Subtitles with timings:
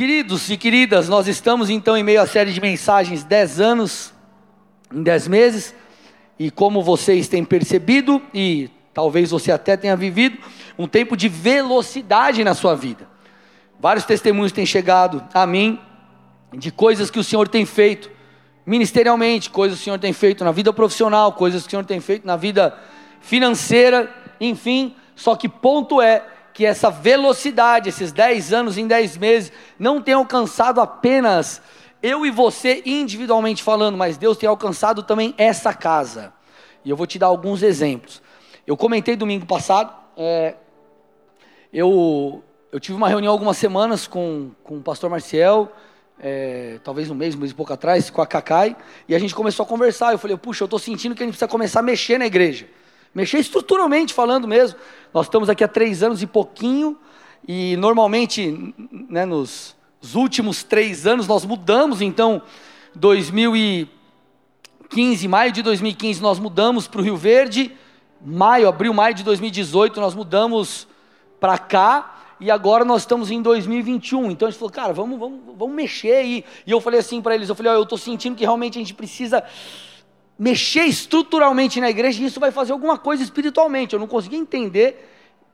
[0.00, 4.14] Queridos e queridas, nós estamos então em meio à série de mensagens 10 anos
[4.90, 5.74] em 10 meses,
[6.38, 10.38] e como vocês têm percebido, e talvez você até tenha vivido,
[10.78, 13.06] um tempo de velocidade na sua vida.
[13.78, 15.78] Vários testemunhos têm chegado a mim
[16.50, 18.10] de coisas que o Senhor tem feito
[18.64, 22.00] ministerialmente, coisas que o Senhor tem feito na vida profissional, coisas que o Senhor tem
[22.00, 22.74] feito na vida
[23.20, 24.10] financeira,
[24.40, 24.96] enfim.
[25.14, 30.14] Só que ponto é que essa velocidade, esses 10 anos em 10 meses, não tem
[30.14, 31.62] alcançado apenas
[32.02, 36.32] eu e você individualmente falando, mas Deus tem alcançado também essa casa.
[36.84, 38.22] E eu vou te dar alguns exemplos.
[38.66, 40.54] Eu comentei domingo passado, é,
[41.72, 45.70] eu, eu tive uma reunião algumas semanas com, com o pastor Marcial,
[46.18, 48.76] é, talvez um mês, um mês e pouco atrás, com a Cacai,
[49.08, 50.12] e a gente começou a conversar.
[50.12, 52.66] Eu falei, puxa, eu estou sentindo que a gente precisa começar a mexer na igreja.
[53.14, 54.78] Mexer estruturalmente falando mesmo.
[55.12, 56.96] Nós estamos aqui há três anos e pouquinho,
[57.46, 58.74] e normalmente,
[59.08, 62.40] né, nos os últimos três anos nós mudamos, então,
[62.94, 67.70] 2015, maio de 2015, nós mudamos para o Rio Verde,
[68.24, 70.88] maio, abril, maio de 2018, nós mudamos
[71.38, 74.30] para cá, e agora nós estamos em 2021.
[74.30, 76.42] Então a gente falou, cara, vamos, vamos, vamos mexer aí.
[76.66, 78.80] E eu falei assim para eles, eu falei, ó, eu estou sentindo que realmente a
[78.80, 79.44] gente precisa
[80.40, 83.92] mexer estruturalmente na igreja e isso vai fazer alguma coisa espiritualmente.
[83.92, 85.06] Eu não conseguia entender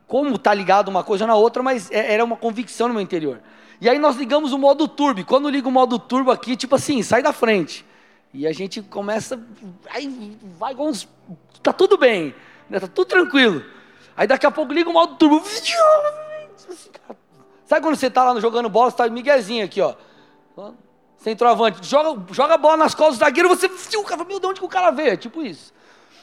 [0.07, 3.41] como está ligado uma coisa na outra, mas é, era uma convicção no meu interior.
[3.81, 5.25] E aí nós ligamos o modo turbo.
[5.25, 7.85] Quando liga o modo turbo aqui, tipo assim, sai da frente.
[8.33, 9.45] E a gente começa,
[9.91, 11.09] aí vai com uns,
[11.61, 12.33] tá tudo bem,
[12.71, 12.79] né?
[12.79, 13.65] tá tudo tranquilo.
[14.17, 15.43] Aí daqui a pouco liga o modo turbo.
[17.65, 19.97] Sabe quando você tá lá jogando bola, você tá miguezinho aqui, ó.
[21.19, 24.61] Centroavante, joga, joga a bola nas costas do zagueiro, você, o cara, meu, de onde
[24.61, 25.11] que o cara veio?
[25.11, 25.73] É tipo isso.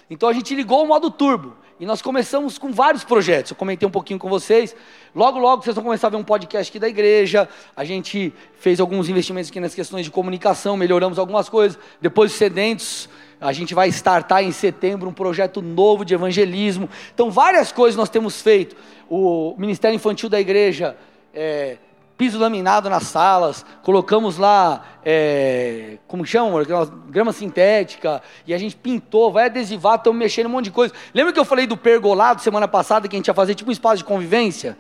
[0.09, 1.55] Então a gente ligou o modo turbo.
[1.80, 3.52] E nós começamos com vários projetos.
[3.52, 4.75] Eu comentei um pouquinho com vocês.
[5.13, 7.50] Logo, logo, vocês vão começar a ver um podcast aqui da igreja.
[7.75, 11.78] A gente fez alguns investimentos aqui nas questões de comunicação, melhoramos algumas coisas.
[12.00, 13.09] Depois dos sedentos,
[13.41, 16.89] a gente vai startar em setembro um projeto novo de evangelismo.
[17.13, 18.75] Então, várias coisas nós temos feito.
[19.09, 20.95] O Ministério Infantil da Igreja
[21.34, 21.78] é,
[22.18, 26.63] piso laminado nas salas, colocamos lá, é, como chama,
[27.09, 30.94] grama sintética, e a gente pintou, vai adesivar, estamos mexendo um monte de coisa.
[31.13, 33.74] Lembra que eu falei do pergolado semana passada, que a gente ia fazer tipo um
[33.74, 34.78] espaço de convivência?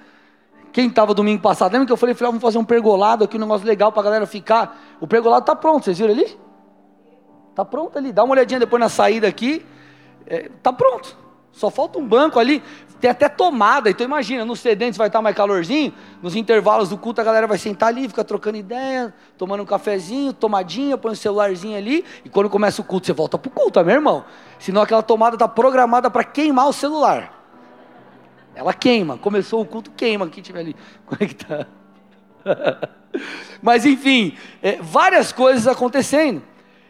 [0.71, 3.37] Quem estava domingo passado, lembra que eu falei, falei, ah, vamos fazer um pergolado aqui,
[3.37, 4.79] um negócio legal para a galera ficar.
[4.99, 6.37] O pergolado está pronto, vocês viram ali?
[7.49, 9.63] Está pronto ali, dá uma olhadinha depois na saída aqui,
[10.25, 11.23] está é, tá pronto.
[11.53, 12.63] Só falta um banco ali.
[13.03, 17.19] Tem até tomada, então imagina, nos sedentes vai estar mais calorzinho, nos intervalos do culto
[17.19, 21.15] a galera vai sentar ali, fica trocando ideia, tomando um cafezinho, tomadinha, põe o um
[21.15, 24.23] celularzinho ali, e quando começa o culto, você volta para o culto, é meu irmão?
[24.57, 27.45] Senão aquela tomada está programada para queimar o celular.
[28.55, 30.75] Ela queima, começou o culto, queima, quem tiver ali
[31.05, 31.67] conectado.
[33.61, 36.41] Mas enfim, é, várias coisas acontecendo.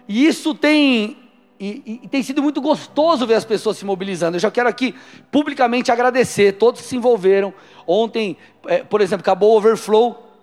[0.07, 1.22] E isso tem
[1.59, 4.35] e, e, tem sido muito gostoso ver as pessoas se mobilizando.
[4.35, 4.95] Eu já quero aqui
[5.31, 7.53] publicamente agradecer todos que se envolveram.
[7.87, 10.33] Ontem, é, por exemplo, acabou o Overflow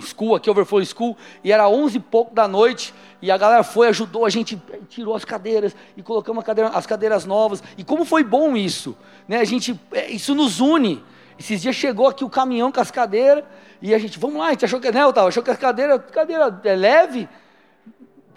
[0.00, 3.88] School, aqui Overflow School, e era 11 e pouco da noite, e a galera foi,
[3.88, 7.62] ajudou, a gente tirou as cadeiras e colocamos cadeira, as cadeiras novas.
[7.78, 8.96] E como foi bom isso,
[9.26, 9.40] né?
[9.40, 11.02] A gente, é, isso nos une.
[11.38, 13.44] Esses dias chegou aqui o caminhão com as cadeiras,
[13.80, 15.98] e a gente, vamos lá, a gente achou que, né, Otávio, achou que a cadeira,
[15.98, 17.28] cadeira é leve.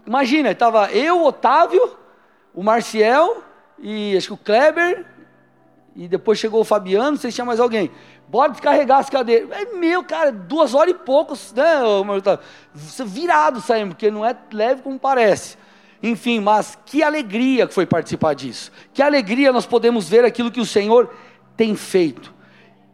[0.06, 1.99] Imagina, estava eu, Otávio,
[2.54, 3.44] o Marcial
[3.78, 5.06] e acho que o Kleber,
[5.96, 7.92] e depois chegou o Fabiano, não sei se tinha mais alguém.
[8.28, 9.50] Bora descarregar as cadeiras.
[9.52, 11.66] É meu, cara, duas horas e poucos, né,
[13.06, 15.58] virado saímos, porque não é leve como parece.
[16.02, 18.72] Enfim, mas que alegria que foi participar disso.
[18.94, 21.14] Que alegria nós podemos ver aquilo que o Senhor
[21.58, 22.34] tem feito.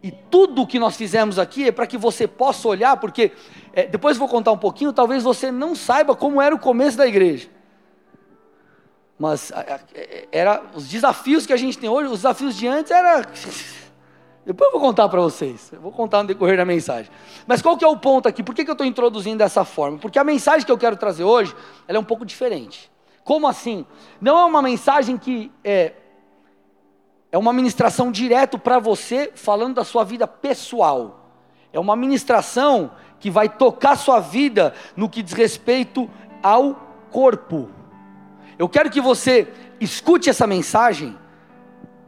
[0.02, 3.32] E tudo o que nós fizemos aqui é para que você possa olhar, porque
[3.72, 7.06] é, depois vou contar um pouquinho, talvez você não saiba como era o começo da
[7.06, 7.48] igreja.
[9.18, 9.50] Mas
[10.30, 13.24] era os desafios que a gente tem hoje, os desafios de antes era
[14.46, 17.10] depois eu vou contar para vocês, eu vou contar no decorrer da mensagem.
[17.48, 18.44] Mas qual que é o ponto aqui?
[18.44, 19.98] Por que, que eu estou introduzindo dessa forma?
[19.98, 21.52] Porque a mensagem que eu quero trazer hoje,
[21.88, 22.88] ela é um pouco diferente.
[23.24, 23.84] Como assim?
[24.20, 25.94] Não é uma mensagem que é,
[27.32, 31.28] é uma ministração direto para você, falando da sua vida pessoal.
[31.72, 36.08] É uma ministração que vai tocar sua vida no que diz respeito
[36.40, 36.72] ao
[37.10, 37.68] corpo.
[38.58, 39.48] Eu quero que você
[39.80, 41.16] escute essa mensagem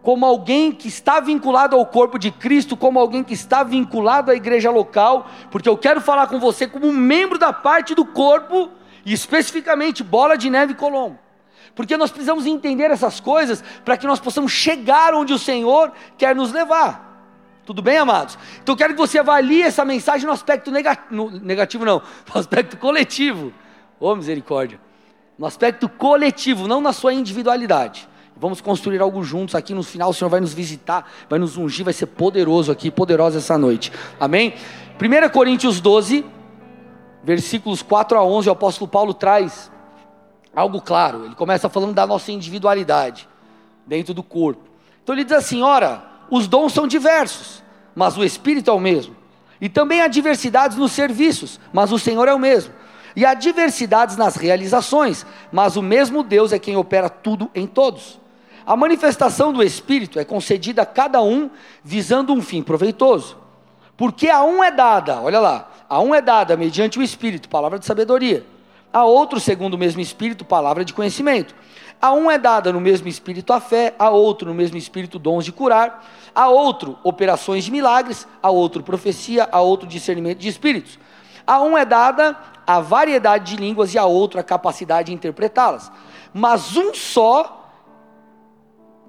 [0.03, 4.35] como alguém que está vinculado ao corpo de Cristo, como alguém que está vinculado à
[4.35, 8.71] igreja local, porque eu quero falar com você como um membro da parte do corpo,
[9.05, 11.19] e especificamente Bola de Neve Colombo.
[11.75, 16.35] Porque nós precisamos entender essas coisas para que nós possamos chegar onde o Senhor quer
[16.35, 17.07] nos levar.
[17.65, 18.39] Tudo bem, amados?
[18.63, 22.01] Então eu quero que você avalie essa mensagem no aspecto negativo, negativo não,
[22.33, 23.53] no aspecto coletivo.
[24.01, 24.88] Ô oh, misericórdia.
[25.39, 28.09] No aspecto coletivo, não na sua individualidade.
[28.37, 30.11] Vamos construir algo juntos aqui no final.
[30.11, 33.93] O Senhor vai nos visitar, vai nos ungir, vai ser poderoso aqui, poderosa essa noite.
[34.19, 34.55] Amém?
[35.01, 36.27] 1 Coríntios 12,
[37.23, 39.71] versículos 4 a 11, o apóstolo Paulo traz
[40.55, 41.25] algo claro.
[41.25, 43.29] Ele começa falando da nossa individualidade
[43.87, 44.69] dentro do corpo.
[45.03, 47.63] Então ele diz assim: ora, os dons são diversos,
[47.95, 49.17] mas o Espírito é o mesmo.
[49.61, 52.73] E também há diversidades nos serviços, mas o Senhor é o mesmo.
[53.19, 58.17] E há diversidades nas realizações, mas o mesmo Deus é quem opera tudo em todos.
[58.65, 61.51] A manifestação do Espírito é concedida a cada um
[61.83, 63.37] visando um fim proveitoso.
[63.97, 67.77] Porque a um é dada, olha lá, a um é dada mediante o Espírito, palavra
[67.77, 68.47] de sabedoria.
[68.93, 71.57] A outro, segundo o mesmo Espírito, palavra de conhecimento.
[72.01, 75.45] A um é dada no mesmo Espírito a fé, a outro no mesmo Espírito dons
[75.45, 81.01] de curar, a outro operações de milagres, a outro profecia, a outro discernimento de espíritos.
[81.45, 82.37] A um é dada
[82.69, 85.91] a variedade de línguas e a outro a capacidade de interpretá-las.
[86.35, 87.55] Mas um só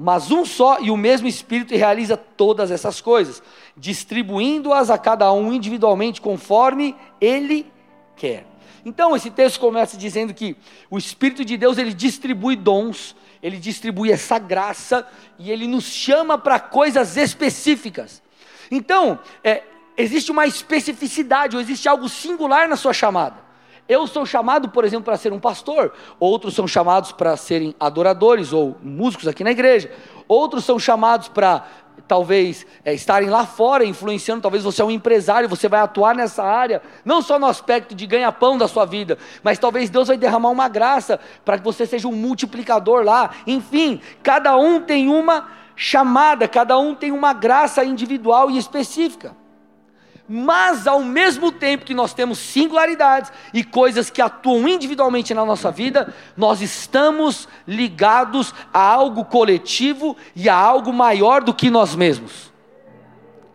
[0.01, 3.43] mas um só e o mesmo Espírito realiza todas essas coisas,
[3.75, 7.69] distribuindo-as a cada um individualmente conforme ele
[8.15, 8.45] quer.
[8.85, 10.55] Então, esse texto começa dizendo que
[10.89, 13.13] o Espírito de Deus ele distribui dons,
[13.43, 15.05] ele distribui essa graça
[15.37, 18.23] e ele nos chama para coisas específicas.
[18.71, 19.63] Então, é,
[19.97, 23.48] existe uma especificidade, ou existe algo singular na sua chamada.
[23.89, 28.53] Eu sou chamado, por exemplo, para ser um pastor, outros são chamados para serem adoradores
[28.53, 29.91] ou músicos aqui na igreja,
[30.27, 31.65] outros são chamados para
[32.07, 36.43] talvez é, estarem lá fora influenciando, talvez você é um empresário, você vai atuar nessa
[36.43, 40.17] área, não só no aspecto de ganhar pão da sua vida, mas talvez Deus vai
[40.17, 43.31] derramar uma graça para que você seja um multiplicador lá.
[43.47, 49.38] Enfim, cada um tem uma chamada, cada um tem uma graça individual e específica
[50.29, 55.71] mas ao mesmo tempo que nós temos singularidades e coisas que atuam individualmente na nossa
[55.71, 62.53] vida, nós estamos ligados a algo coletivo e a algo maior do que nós mesmos.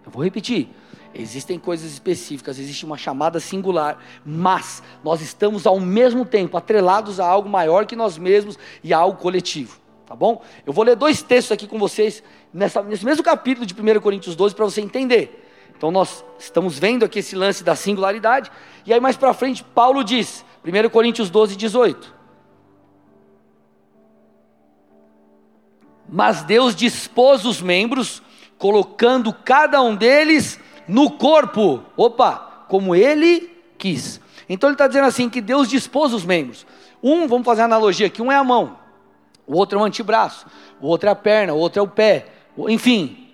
[0.05, 0.69] Eu vou repetir.
[1.15, 7.27] Existem coisas específicas, existe uma chamada singular, mas nós estamos ao mesmo tempo atrelados a
[7.27, 10.43] algo maior que nós mesmos e a algo coletivo, tá bom?
[10.67, 12.21] Eu vou ler dois textos aqui com vocês
[12.53, 15.44] nessa, nesse mesmo capítulo de 1 Coríntios 12 para você entender.
[15.85, 18.51] Então nós estamos vendo aqui esse lance da singularidade.
[18.87, 22.15] E aí mais para frente, Paulo diz, 1 Coríntios 12, 18.
[26.09, 28.23] Mas Deus dispôs os membros,
[28.57, 30.59] colocando cada um deles
[30.89, 31.83] no corpo.
[31.99, 34.23] Opa, como ele quis.
[34.49, 36.67] Então ele está dizendo assim: que Deus dispôs os membros.
[37.03, 38.79] Um, vamos fazer uma analogia aqui: um é a mão,
[39.47, 40.47] o outro é o antebraço,
[40.81, 43.29] o outro é a perna, o outro é o pé, enfim.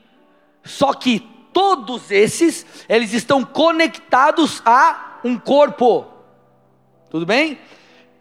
[0.65, 6.07] Só que todos esses, eles estão conectados a um corpo.
[7.11, 7.59] Tudo bem?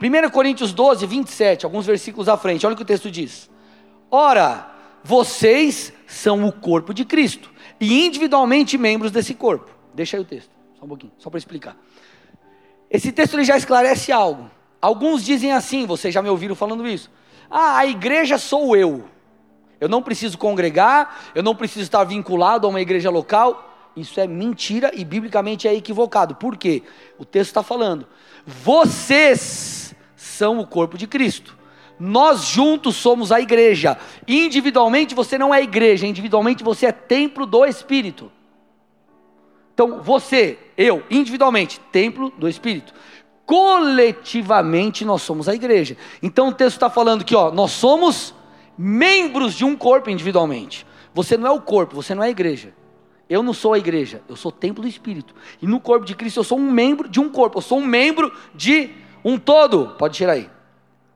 [0.02, 3.50] 1 Coríntios 12, 27, alguns versículos à frente, olha o que o texto diz.
[4.10, 4.72] Ora,
[5.04, 9.70] vocês são o corpo de Cristo e individualmente membros desse corpo.
[9.94, 11.78] Deixa aí o texto, só um pouquinho, só para explicar.
[12.90, 14.50] Esse texto ele já esclarece algo.
[14.82, 17.12] Alguns dizem assim, vocês já me ouviram falando isso.
[17.50, 19.06] Ah, a igreja sou eu.
[19.80, 23.66] Eu não preciso congregar, eu não preciso estar vinculado a uma igreja local.
[23.96, 26.36] Isso é mentira e biblicamente é equivocado.
[26.36, 26.84] Por quê?
[27.18, 28.08] O texto está falando:
[28.46, 31.58] vocês são o corpo de Cristo.
[32.00, 33.98] Nós juntos somos a igreja.
[34.28, 38.32] Individualmente você não é igreja, individualmente você é templo do Espírito.
[39.74, 42.94] Então, você, eu, individualmente, templo do Espírito.
[43.46, 45.98] Coletivamente nós somos a igreja.
[46.22, 48.34] Então o texto está falando que ó, nós somos
[48.82, 50.88] membros de um corpo individualmente.
[51.14, 52.74] Você não é o corpo, você não é a igreja.
[53.30, 55.36] Eu não sou a igreja, eu sou o templo do Espírito.
[55.62, 57.86] E no corpo de Cristo eu sou um membro de um corpo, eu sou um
[57.86, 58.92] membro de
[59.24, 59.96] um todo.
[59.98, 60.50] Pode tirar aí.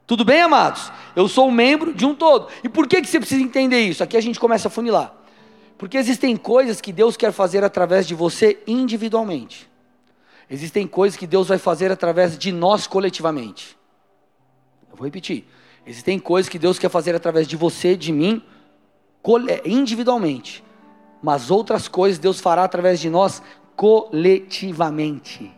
[0.05, 0.91] Tudo bem, amados?
[1.15, 2.49] Eu sou um membro de um todo.
[2.65, 4.03] E por que, que você precisa entender isso?
[4.03, 5.15] Aqui a gente começa a funilar.
[5.77, 9.71] Porque existem coisas que Deus quer fazer através de você individualmente.
[10.49, 13.77] Existem coisas que Deus vai fazer através de nós coletivamente.
[14.91, 15.47] Eu vou repetir.
[15.85, 18.41] Existem coisas que Deus quer fazer através de você, de mim,
[19.65, 20.63] individualmente.
[21.21, 23.41] Mas outras coisas Deus fará através de nós
[23.75, 25.51] coletivamente.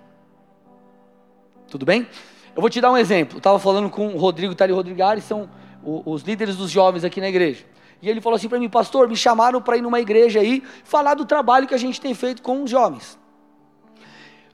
[1.67, 2.07] Tudo bem?
[2.55, 3.37] Eu vou te dar um exemplo.
[3.37, 5.49] Estava falando com o Rodrigo Tali Rodrigues, são
[5.83, 7.65] os líderes dos jovens aqui na igreja.
[8.01, 11.15] E ele falou assim para mim, pastor, me chamaram para ir numa igreja aí falar
[11.15, 13.17] do trabalho que a gente tem feito com os jovens.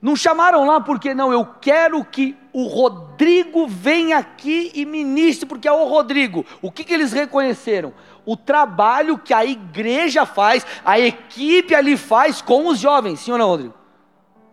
[0.02, 5.68] Não chamaram lá porque não, eu quero que o Rodrigo venha aqui e ministre, porque
[5.68, 6.44] é o Rodrigo.
[6.60, 7.94] O que, que eles reconheceram?
[8.26, 13.38] O trabalho que a igreja faz, a equipe ali faz com os jovens, sim ou
[13.38, 13.74] não, Rodrigo?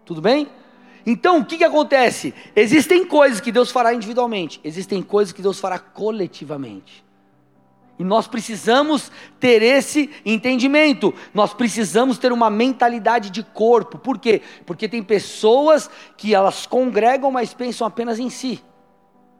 [0.04, 0.48] Tudo bem?
[1.06, 2.34] Então, o que, que acontece?
[2.54, 7.07] Existem coisas que Deus fará individualmente, existem coisas que Deus fará coletivamente.
[7.98, 11.12] E nós precisamos ter esse entendimento.
[11.34, 13.98] Nós precisamos ter uma mentalidade de corpo.
[13.98, 14.40] Por quê?
[14.64, 18.62] Porque tem pessoas que elas congregam, mas pensam apenas em si.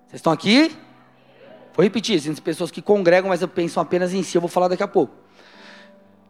[0.08, 0.76] Vocês estão aqui?
[1.74, 4.36] Vou repetir, tem pessoas que congregam, mas pensam apenas em si.
[4.36, 5.14] Eu vou falar daqui a pouco.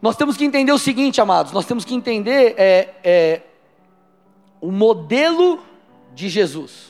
[0.03, 1.53] Nós temos que entender o seguinte, amados.
[1.53, 3.43] Nós temos que entender é, é,
[4.61, 5.61] o modelo
[6.15, 6.88] de Jesus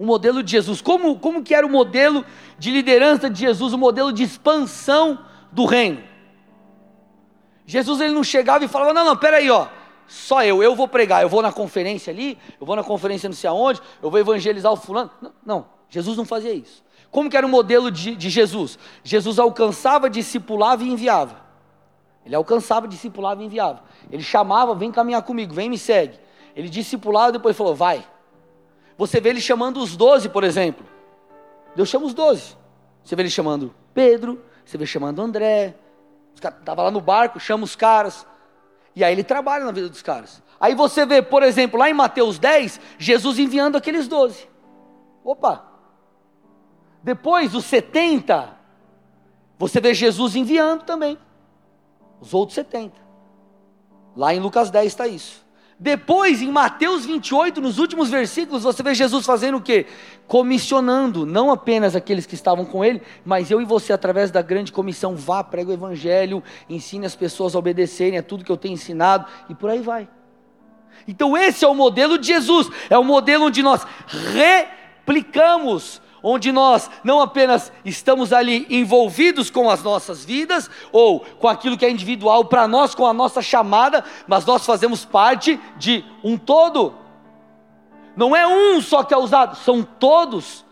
[0.00, 0.80] o modelo de Jesus.
[0.80, 2.24] Como, como que era o modelo
[2.58, 5.18] de liderança de Jesus, o modelo de expansão
[5.52, 6.02] do reino?
[7.66, 9.68] Jesus ele não chegava e falava, não, não, peraí, ó,
[10.08, 13.36] só eu, eu vou pregar, eu vou na conferência ali, eu vou na conferência não
[13.36, 15.10] sei aonde, eu vou evangelizar o fulano.
[15.20, 16.82] Não, não Jesus não fazia isso.
[17.10, 18.78] Como que era o modelo de, de Jesus?
[19.04, 21.36] Jesus alcançava, discipulava e enviava.
[22.24, 23.82] Ele alcançava, discipulava e enviava.
[24.10, 26.18] Ele chamava, vem caminhar comigo, vem me segue.
[26.56, 28.02] Ele discipulava e depois falou, vai.
[29.00, 30.84] Você vê ele chamando os doze, por exemplo.
[31.74, 32.54] Deus chama os doze.
[33.02, 35.74] Você vê ele chamando Pedro, você vê chamando André.
[36.34, 38.26] Estava lá no barco, chama os caras.
[38.94, 40.42] E aí ele trabalha na vida dos caras.
[40.60, 44.46] Aí você vê, por exemplo, lá em Mateus 10, Jesus enviando aqueles doze.
[45.24, 45.64] Opa!
[47.02, 48.54] Depois, os 70,
[49.58, 51.16] você vê Jesus enviando também.
[52.20, 52.94] Os outros 70.
[54.14, 55.42] Lá em Lucas 10 está isso.
[55.82, 59.86] Depois, em Mateus 28, nos últimos versículos, você vê Jesus fazendo o quê?
[60.26, 64.72] Comissionando, não apenas aqueles que estavam com ele, mas eu e você, através da grande
[64.72, 68.74] comissão, vá, prega o evangelho, ensine as pessoas a obedecerem a tudo que eu tenho
[68.74, 70.06] ensinado, e por aí vai.
[71.08, 73.86] Então, esse é o modelo de Jesus, é o modelo onde nós
[74.34, 81.76] replicamos onde nós não apenas estamos ali envolvidos com as nossas vidas, ou com aquilo
[81.76, 86.36] que é individual para nós, com a nossa chamada, mas nós fazemos parte de um
[86.36, 86.94] todo.
[88.16, 90.64] Não é um só que é usado, são todos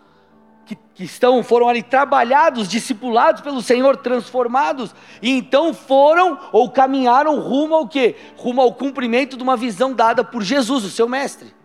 [0.67, 7.41] que, que estão, foram ali trabalhados, discipulados pelo Senhor, transformados, e então foram ou caminharam
[7.41, 8.17] rumo ao quê?
[8.37, 11.58] Rumo ao cumprimento de uma visão dada por Jesus, o seu mestre.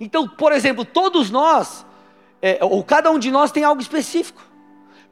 [0.00, 1.84] Então, por exemplo, todos nós,
[2.40, 4.42] é, ou cada um de nós tem algo específico.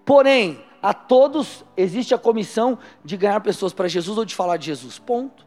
[0.05, 4.67] Porém, a todos existe a comissão de ganhar pessoas para Jesus ou de falar de
[4.67, 4.99] Jesus.
[4.99, 5.47] Ponto.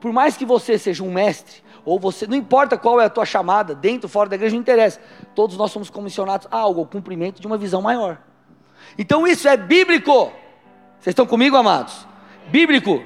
[0.00, 3.24] Por mais que você seja um mestre, ou você, não importa qual é a tua
[3.24, 5.00] chamada, dentro fora da igreja, não interessa.
[5.34, 8.18] Todos nós somos comissionados a algo, ao cumprimento de uma visão maior.
[8.98, 10.32] Então isso é bíblico.
[10.98, 12.06] Vocês estão comigo, amados?
[12.48, 13.02] Bíblico.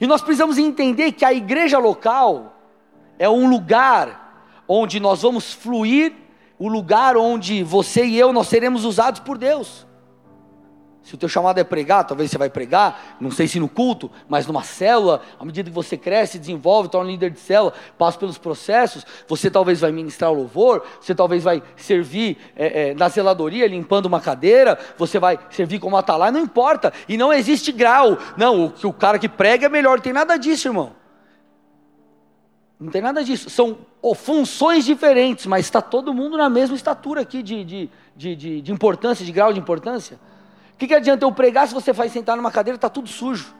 [0.00, 2.56] E nós precisamos entender que a igreja local
[3.18, 4.19] é um lugar
[4.72, 6.12] onde nós vamos fluir,
[6.56, 9.84] o lugar onde você e eu nós seremos usados por Deus.
[11.02, 14.08] Se o teu chamado é pregar, talvez você vai pregar, não sei se no culto,
[14.28, 18.38] mas numa célula, à medida que você cresce, desenvolve, torna líder de célula, passa pelos
[18.38, 24.06] processos, você talvez vai ministrar louvor, você talvez vai servir é, é, na zeladoria, limpando
[24.06, 28.88] uma cadeira, você vai servir como atalai, não importa, e não existe grau, não, o,
[28.88, 30.99] o cara que prega é melhor, não tem nada disso, irmão.
[32.80, 33.50] Não tem nada disso.
[33.50, 33.78] São
[34.16, 38.72] funções diferentes, mas está todo mundo na mesma estatura aqui de, de, de, de, de
[38.72, 40.18] importância, de grau de importância.
[40.72, 43.06] O que, que adianta eu pregar se você vai sentar numa cadeira e está tudo
[43.06, 43.54] sujo?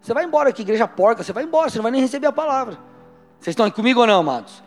[0.00, 2.32] Você vai embora aqui, igreja porca, você vai embora, você não vai nem receber a
[2.32, 2.78] palavra.
[3.38, 4.62] Vocês estão aqui comigo ou não, amados?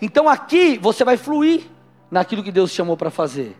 [0.00, 1.64] Então aqui você vai fluir
[2.10, 3.54] naquilo que Deus chamou para fazer.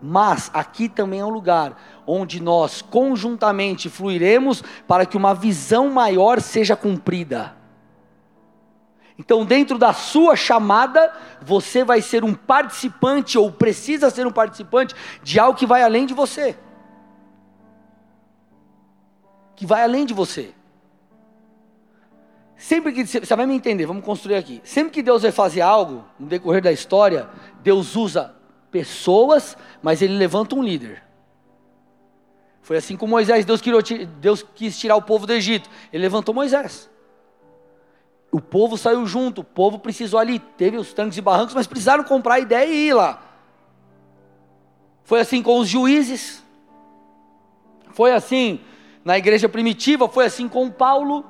[0.00, 6.40] Mas aqui também é um lugar onde nós conjuntamente fluiremos para que uma visão maior
[6.40, 7.63] seja cumprida.
[9.18, 14.94] Então, dentro da sua chamada, você vai ser um participante, ou precisa ser um participante,
[15.22, 16.58] de algo que vai além de você.
[19.54, 20.52] Que vai além de você.
[22.56, 24.60] Sempre que você vai me entender, vamos construir aqui.
[24.64, 27.28] Sempre que Deus vai fazer algo, no decorrer da história,
[27.62, 28.34] Deus usa
[28.70, 31.04] pessoas, mas ele levanta um líder.
[32.62, 33.60] Foi assim com Moisés, Deus,
[34.18, 36.90] Deus quis tirar o povo do Egito, ele levantou Moisés.
[38.34, 42.02] O povo saiu junto, o povo precisou ali, teve os tanques e barrancos, mas precisaram
[42.02, 43.22] comprar a ideia e ir lá.
[45.04, 46.42] Foi assim com os juízes,
[47.92, 48.58] foi assim
[49.04, 51.24] na igreja primitiva, foi assim com Paulo.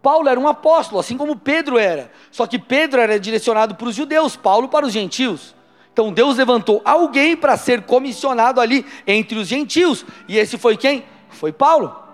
[0.00, 2.12] Paulo era um apóstolo, assim como Pedro era.
[2.30, 5.52] Só que Pedro era direcionado para os judeus, Paulo para os gentios.
[5.92, 10.06] Então Deus levantou alguém para ser comissionado ali entre os gentios.
[10.28, 11.04] E esse foi quem?
[11.28, 12.07] Foi Paulo.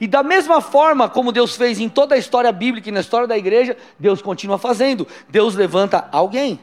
[0.00, 3.26] E da mesma forma como Deus fez em toda a história bíblica e na história
[3.26, 5.06] da igreja, Deus continua fazendo.
[5.28, 6.60] Deus levanta alguém.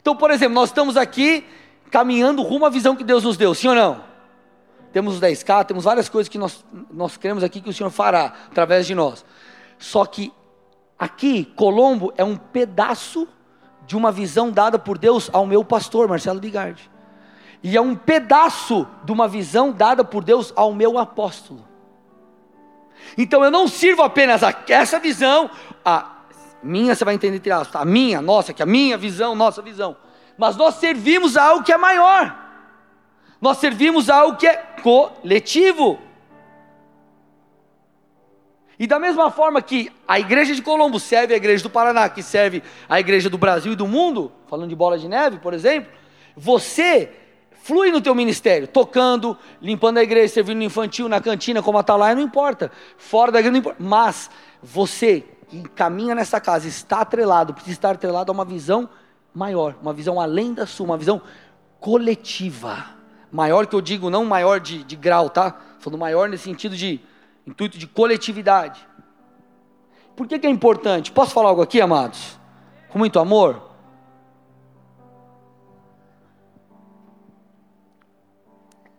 [0.00, 1.44] Então, por exemplo, nós estamos aqui
[1.90, 4.02] caminhando rumo à visão que Deus nos deu, sim ou não?
[4.92, 8.34] Temos os 10K, temos várias coisas que nós, nós queremos aqui que o Senhor fará
[8.50, 9.24] através de nós.
[9.78, 10.32] Só que
[10.98, 13.28] aqui, Colombo é um pedaço
[13.86, 16.90] de uma visão dada por Deus ao meu pastor, Marcelo Bigardi.
[17.62, 21.68] E é um pedaço de uma visão dada por Deus ao meu apóstolo.
[23.16, 25.50] Então eu não sirvo apenas a essa visão,
[25.84, 26.20] a
[26.62, 29.96] minha você vai entender a minha, nossa, que a minha visão, nossa visão.
[30.38, 32.36] Mas nós servimos a algo que é maior.
[33.40, 35.98] Nós servimos a algo que é coletivo.
[38.78, 42.22] E da mesma forma que a igreja de Colombo serve a igreja do Paraná, que
[42.22, 45.92] serve a igreja do Brasil e do mundo, falando de bola de neve, por exemplo,
[46.34, 47.12] você
[47.70, 52.16] flui no teu ministério, tocando, limpando a igreja, servindo no infantil, na cantina, como atalaia,
[52.16, 52.68] não importa.
[52.98, 53.80] Fora da igreja não importa.
[53.80, 54.28] Mas
[54.60, 58.88] você que caminha nessa casa está atrelado, precisa estar atrelado a uma visão
[59.32, 61.22] maior, uma visão além da sua, uma visão
[61.78, 62.86] coletiva.
[63.30, 65.56] Maior que eu digo, não maior de, de grau, tá?
[65.78, 67.00] Falando maior nesse sentido de
[67.46, 68.84] intuito de coletividade.
[70.16, 71.12] Por que, que é importante?
[71.12, 72.36] Posso falar algo aqui, amados?
[72.88, 73.69] Com muito amor?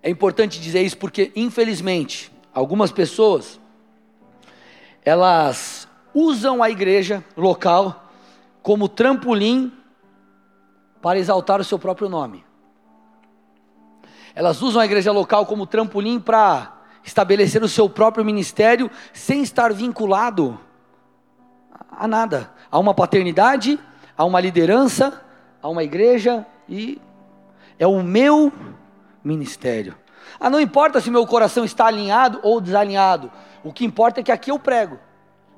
[0.03, 3.59] É importante dizer isso porque, infelizmente, algumas pessoas
[5.03, 8.11] elas usam a igreja local
[8.61, 9.71] como trampolim
[11.01, 12.45] para exaltar o seu próprio nome.
[14.35, 19.73] Elas usam a igreja local como trampolim para estabelecer o seu próprio ministério sem estar
[19.73, 20.59] vinculado
[21.91, 23.79] a nada, a uma paternidade,
[24.17, 25.21] a uma liderança,
[25.61, 27.01] a uma igreja e
[27.77, 28.53] é o meu
[29.23, 29.95] ministério.
[30.39, 33.31] Ah, não importa se meu coração está alinhado ou desalinhado.
[33.63, 34.99] O que importa é que aqui eu prego,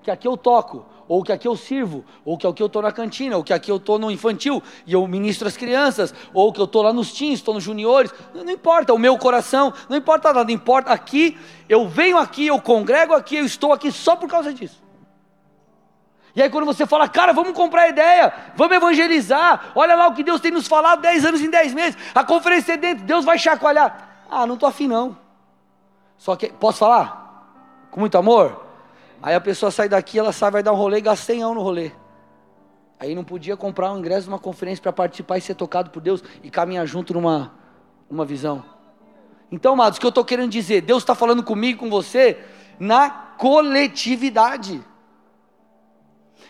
[0.01, 2.91] que aqui eu toco, ou que aqui eu sirvo, ou que aqui eu estou na
[2.91, 6.59] cantina, ou que aqui eu estou no infantil e eu ministro as crianças, ou que
[6.59, 9.97] eu estou lá nos teens, estou nos juniores, não, não, importa, o meu coração, não
[9.97, 14.29] importa nada, importa aqui, eu venho aqui, eu congrego aqui, eu estou aqui só por
[14.29, 14.81] causa disso.
[16.35, 20.23] E aí quando você fala, cara, vamos comprar ideia, vamos evangelizar, olha lá o que
[20.23, 23.37] Deus tem nos falado 10 anos em 10 meses, a conferência é dentro, Deus vai
[23.37, 24.25] chacoalhar.
[24.29, 25.15] Ah, não estou afim não.
[26.17, 27.87] Só que, posso falar?
[27.91, 28.65] Com muito amor?
[29.21, 31.55] Aí a pessoa sai daqui, ela sai, vai dar um rolê e gasta 100 anos
[31.55, 31.91] no rolê.
[32.99, 36.01] Aí não podia comprar um ingresso de uma conferência para participar e ser tocado por
[36.01, 37.53] Deus e caminhar junto numa
[38.09, 38.63] uma visão.
[39.51, 40.81] Então, amados, o que eu estou querendo dizer?
[40.81, 42.43] Deus está falando comigo, com você,
[42.79, 44.83] na coletividade.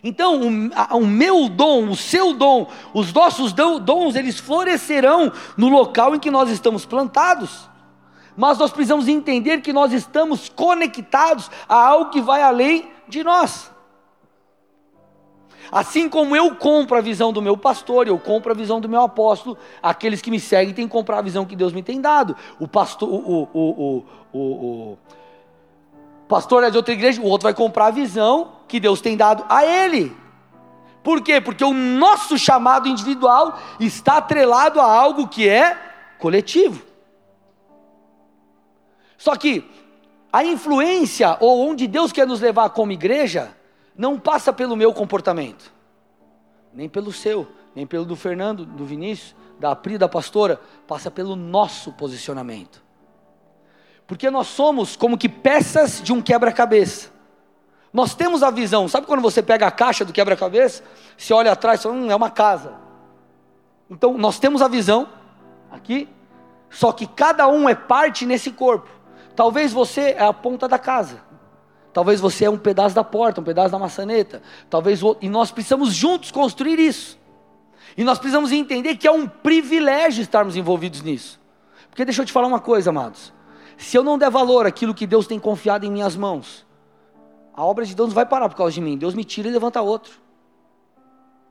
[0.04, 5.70] Então, o, a, o, meu dom, o seu dom, os nossos dons, eles florescerão no
[5.70, 7.72] local em que nós estamos plantados
[8.36, 13.72] mas nós precisamos entender que nós estamos conectados a algo que vai além de nós.
[15.72, 19.02] Assim como eu compro a visão do meu pastor, eu compro a visão do meu
[19.02, 22.36] apóstolo, aqueles que me seguem têm que comprar a visão que Deus me tem dado.
[22.60, 24.98] O pastor, o, o, o, o,
[26.28, 29.46] pastor é de outra igreja, o outro vai comprar a visão que Deus tem dado
[29.50, 30.16] a ele.
[31.04, 31.42] Por quê?
[31.42, 35.78] Porque o nosso chamado individual está atrelado a algo que é
[36.18, 36.82] coletivo.
[39.18, 39.70] Só que
[40.32, 43.56] a influência, ou onde Deus quer nos levar como igreja,
[43.96, 45.72] não passa pelo meu comportamento,
[46.74, 51.36] nem pelo seu, nem pelo do Fernando, do Vinícius, da Apri, da pastora, passa pelo
[51.36, 52.84] nosso posicionamento.
[54.08, 57.12] Porque nós somos como que peças de um quebra-cabeça.
[57.94, 60.84] Nós temos a visão, sabe quando você pega a caixa do quebra-cabeça,
[61.16, 62.74] você olha atrás e fala, hum, é uma casa.
[63.88, 65.08] Então nós temos a visão
[65.72, 66.10] aqui,
[66.72, 68.90] só que cada um é parte nesse corpo.
[69.36, 71.22] Talvez você é a ponta da casa.
[71.94, 74.42] Talvez você é um pedaço da porta, um pedaço da maçaneta.
[74.68, 77.20] Talvez e nós precisamos juntos construir isso.
[77.96, 81.40] E nós precisamos entender que é um privilégio estarmos envolvidos nisso.
[81.90, 83.32] Porque deixa eu te falar uma coisa, amados.
[83.78, 86.66] Se eu não der valor àquilo que Deus tem confiado em minhas mãos,
[87.54, 88.98] a obra de Deus não vai parar por causa de mim.
[88.98, 90.14] Deus me tira e levanta outro.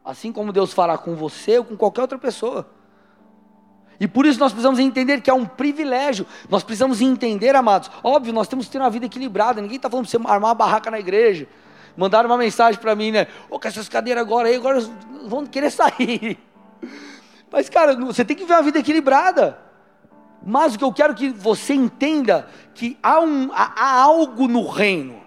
[0.04, 2.68] Assim como Deus fará com você ou com qualquer outra pessoa.
[4.00, 6.26] E por isso nós precisamos entender que é um privilégio.
[6.50, 7.88] Nós precisamos entender, amados.
[8.02, 9.60] Óbvio, nós temos que ter uma vida equilibrada.
[9.62, 11.46] Ninguém está falando para você armar uma barraca na igreja.
[11.96, 13.28] Mandaram uma mensagem para mim, né?
[13.48, 14.80] Ô, oh, com essas cadeiras agora aí, agora
[15.26, 16.36] vão querer sair.
[17.48, 19.58] Mas, cara, você tem que ver uma vida equilibrada.
[20.44, 24.66] Mas o que eu quero que você entenda que há, um, há, há algo no
[24.66, 25.21] reino.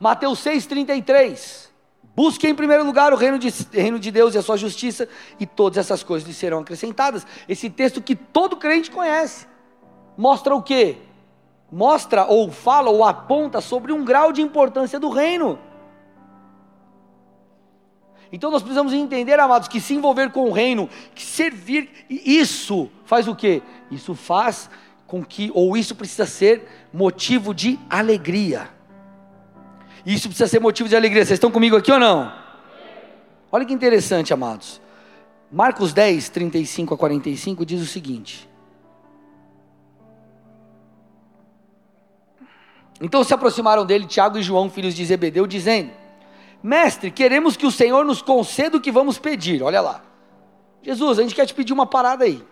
[0.00, 1.68] Mateus 6,33.
[2.16, 5.08] Busque em primeiro lugar o reino de, reino de Deus e a sua justiça,
[5.38, 7.26] e todas essas coisas lhe serão acrescentadas.
[7.48, 9.46] Esse texto que todo crente conhece,
[10.16, 10.96] mostra o que?
[11.70, 15.58] mostra ou fala ou aponta sobre um grau de importância do reino.
[18.32, 23.26] Então nós precisamos entender, amados, que se envolver com o reino, que servir, isso faz
[23.26, 23.62] o quê?
[23.90, 24.70] Isso faz
[25.06, 28.68] com que, ou isso precisa ser motivo de alegria.
[30.04, 31.24] Isso precisa ser motivo de alegria.
[31.24, 32.32] Vocês estão comigo aqui ou não?
[33.52, 34.80] Olha que interessante, amados.
[35.50, 38.48] Marcos 10, 35 a 45 diz o seguinte:
[43.00, 45.90] Então se aproximaram dele Tiago e João, filhos de Zebedeu, dizendo:
[46.62, 49.62] Mestre, queremos que o Senhor nos conceda o que vamos pedir.
[49.62, 50.02] Olha lá.
[50.82, 52.42] Jesus, a gente quer te pedir uma parada aí.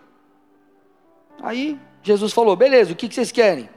[1.41, 3.69] Aí Jesus falou: Beleza, o que, que vocês querem?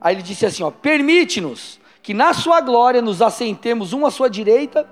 [0.00, 1.78] Aí ele disse assim: ó, Permite-nos
[2.10, 4.84] que na sua glória nos assentemos um à sua direita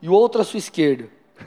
[0.00, 1.06] e o outro à sua esquerda.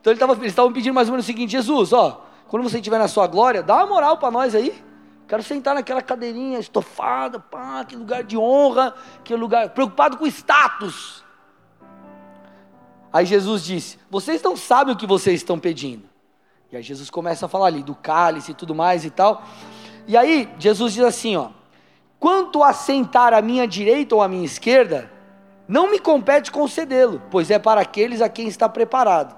[0.00, 2.76] então ele tava, eles estavam pedindo mais ou menos o seguinte: Jesus, ó, quando você
[2.76, 4.80] estiver na sua glória, dá uma moral para nós aí.
[5.26, 11.24] Quero sentar naquela cadeirinha estofada, pá, que lugar de honra, que lugar preocupado com status.
[13.12, 16.08] Aí Jesus disse: Vocês não sabem o que vocês estão pedindo.
[16.70, 19.42] E aí Jesus começa a falar ali do cálice e tudo mais e tal.
[20.06, 21.50] E aí Jesus diz assim, ó:
[22.22, 25.10] Quanto a sentar à minha direita ou à minha esquerda,
[25.66, 29.34] não me compete concedê-lo, pois é para aqueles a quem está preparado.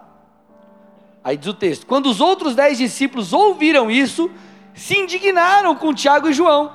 [1.24, 4.30] Aí diz o texto: Quando os outros dez discípulos ouviram isso,
[4.74, 6.72] se indignaram com Tiago e João.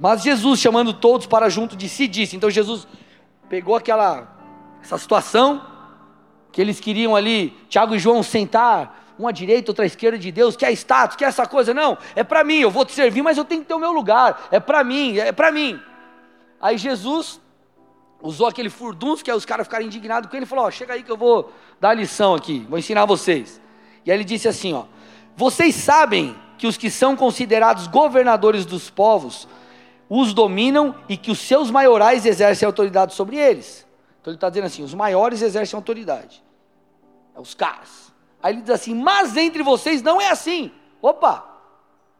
[0.00, 2.88] Mas Jesus, chamando todos para junto de si, disse: Então Jesus
[3.48, 4.36] pegou aquela
[4.82, 5.64] essa situação
[6.50, 10.72] que eles queriam ali, Tiago e João sentar uma direita, outra esquerda de Deus, quer
[10.72, 13.62] status, quer essa coisa, não, é para mim, eu vou te servir, mas eu tenho
[13.62, 15.80] que ter o meu lugar, é para mim, é para mim.
[16.60, 17.40] Aí Jesus
[18.22, 21.02] usou aquele furdunço, que é os caras ficarem indignados com ele, falou: ó, chega aí
[21.02, 23.60] que eu vou dar a lição aqui, vou ensinar vocês.
[24.04, 24.84] E aí ele disse assim: ó,
[25.36, 29.48] vocês sabem que os que são considerados governadores dos povos
[30.08, 33.86] os dominam e que os seus maiorais exercem autoridade sobre eles.
[34.20, 36.42] Então ele está dizendo assim: os maiores exercem autoridade.
[37.34, 38.09] É os caras.
[38.42, 40.70] Aí ele diz assim: mas entre vocês não é assim.
[41.00, 41.44] Opa!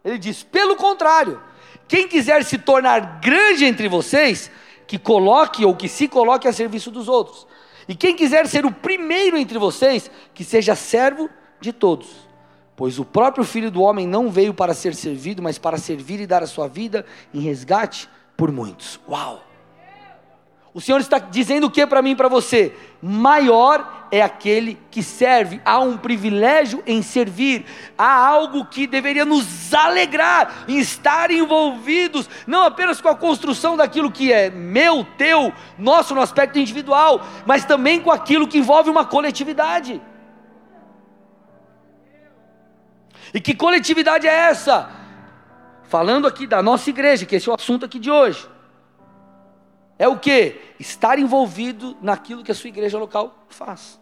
[0.04, 1.40] Ele diz: pelo contrário,
[1.88, 4.50] quem quiser se tornar grande entre vocês,
[4.86, 7.46] que coloque ou que se coloque a serviço dos outros.
[7.88, 11.28] E quem quiser ser o primeiro entre vocês, que seja servo
[11.60, 12.28] de todos.
[12.76, 16.26] Pois o próprio Filho do Homem não veio para ser servido, mas para servir e
[16.26, 17.04] dar a sua vida
[17.34, 18.98] em resgate por muitos.
[19.08, 19.49] Uau!
[20.72, 22.72] O Senhor está dizendo o que para mim e para você?
[23.02, 27.64] Maior é aquele que serve, há um privilégio em servir,
[27.98, 34.12] há algo que deveria nos alegrar em estar envolvidos, não apenas com a construção daquilo
[34.12, 39.04] que é meu, teu, nosso no aspecto individual, mas também com aquilo que envolve uma
[39.04, 40.00] coletividade.
[43.34, 44.88] E que coletividade é essa?
[45.84, 48.46] Falando aqui da nossa igreja, que esse é o assunto aqui de hoje.
[50.00, 50.58] É o que?
[50.78, 54.00] Estar envolvido naquilo que a sua igreja local faz.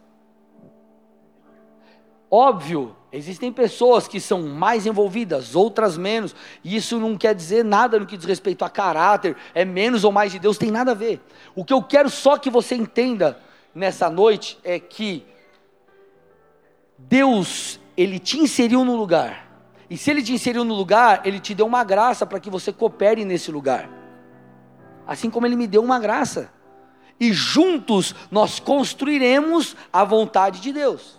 [2.30, 7.98] Óbvio, existem pessoas que são mais envolvidas, outras menos, e isso não quer dizer nada
[7.98, 10.94] no que diz respeito a caráter, é menos ou mais de Deus, tem nada a
[10.94, 11.20] ver.
[11.52, 13.40] O que eu quero só que você entenda
[13.74, 15.26] nessa noite é que
[16.96, 19.48] Deus ele te inseriu no lugar.
[19.90, 22.72] E se ele te inseriu no lugar, ele te deu uma graça para que você
[22.72, 23.97] coopere nesse lugar.
[25.08, 26.52] Assim como ele me deu uma graça.
[27.18, 31.18] E juntos nós construiremos a vontade de Deus.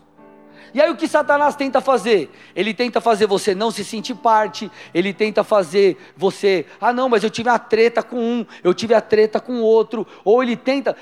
[0.71, 2.32] E aí o que Satanás tenta fazer?
[2.56, 7.23] Ele tenta fazer você não se sentir parte, ele tenta fazer você, ah não, mas
[7.23, 10.95] eu tive a treta com um, eu tive a treta com outro, ou ele tenta.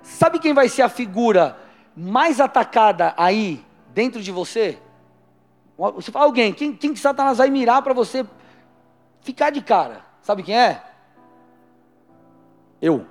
[0.00, 1.58] Sabe quem vai ser a figura
[1.96, 4.78] mais atacada aí dentro de você?
[5.76, 8.24] Você fala alguém, quem, quem que Satanás vai mirar para você
[9.20, 10.04] ficar de cara?
[10.22, 10.87] Sabe quem é?
[12.80, 13.06] Eu.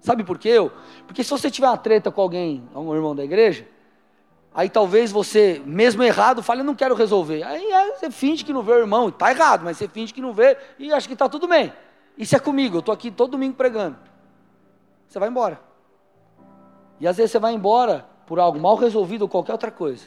[0.00, 0.72] Sabe por quê eu?
[1.06, 3.66] Porque se você tiver uma treta com alguém, um irmão da igreja,
[4.54, 7.42] aí talvez você, mesmo errado, fale, eu não quero resolver.
[7.42, 10.20] Aí é, você finge que não vê o irmão, está errado, mas você finge que
[10.20, 11.72] não vê e acha que está tudo bem.
[12.16, 13.96] Isso é comigo, eu estou aqui todo domingo pregando.
[15.06, 15.60] Você vai embora.
[16.98, 20.06] E às vezes você vai embora por algo mal resolvido ou qualquer outra coisa.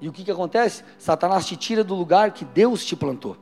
[0.00, 0.82] E o que, que acontece?
[0.98, 3.36] Satanás te tira do lugar que Deus te plantou.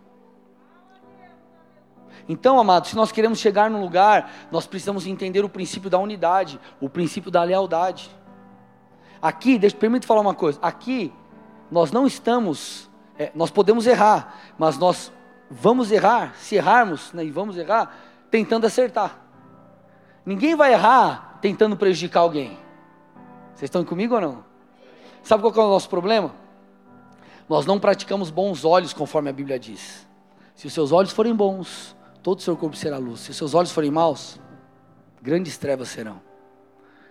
[2.29, 6.61] Então, amados, se nós queremos chegar num lugar, nós precisamos entender o princípio da unidade,
[6.81, 8.11] o princípio da lealdade.
[9.21, 10.59] Aqui, deixa, permite falar uma coisa.
[10.61, 11.13] Aqui,
[11.71, 15.11] nós não estamos, é, nós podemos errar, mas nós
[15.51, 17.97] vamos errar, se errarmos, né, e vamos errar,
[18.31, 19.19] tentando acertar.
[20.25, 22.59] Ninguém vai errar tentando prejudicar alguém.
[23.55, 24.45] Vocês estão comigo ou não?
[25.23, 26.35] Sabe qual é o nosso problema?
[27.49, 30.07] Nós não praticamos bons olhos, conforme a Bíblia diz.
[30.55, 33.21] Se os seus olhos forem bons, todo o seu corpo será luz.
[33.21, 34.41] Se os seus olhos forem maus,
[35.23, 36.21] grandes trevas serão.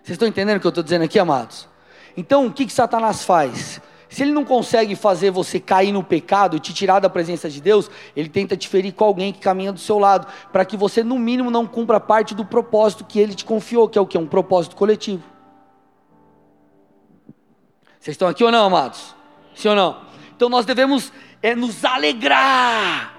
[0.04, 1.68] Vocês estão entendendo o que eu estou dizendo aqui, amados?
[2.16, 3.82] Então, o que, que Satanás faz?
[4.10, 7.60] Se ele não consegue fazer você cair no pecado e te tirar da presença de
[7.60, 11.04] Deus, ele tenta te ferir com alguém que caminha do seu lado, para que você,
[11.04, 14.18] no mínimo, não cumpra parte do propósito que ele te confiou, que é o que?
[14.18, 15.24] Um propósito coletivo.
[18.00, 19.14] Vocês estão aqui ou não, amados?
[19.54, 20.02] Sim ou não?
[20.36, 23.17] Então nós devemos é, nos alegrar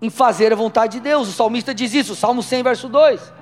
[0.00, 1.28] em fazer a vontade de Deus.
[1.28, 3.32] O salmista diz isso, Salmo 100, verso 2.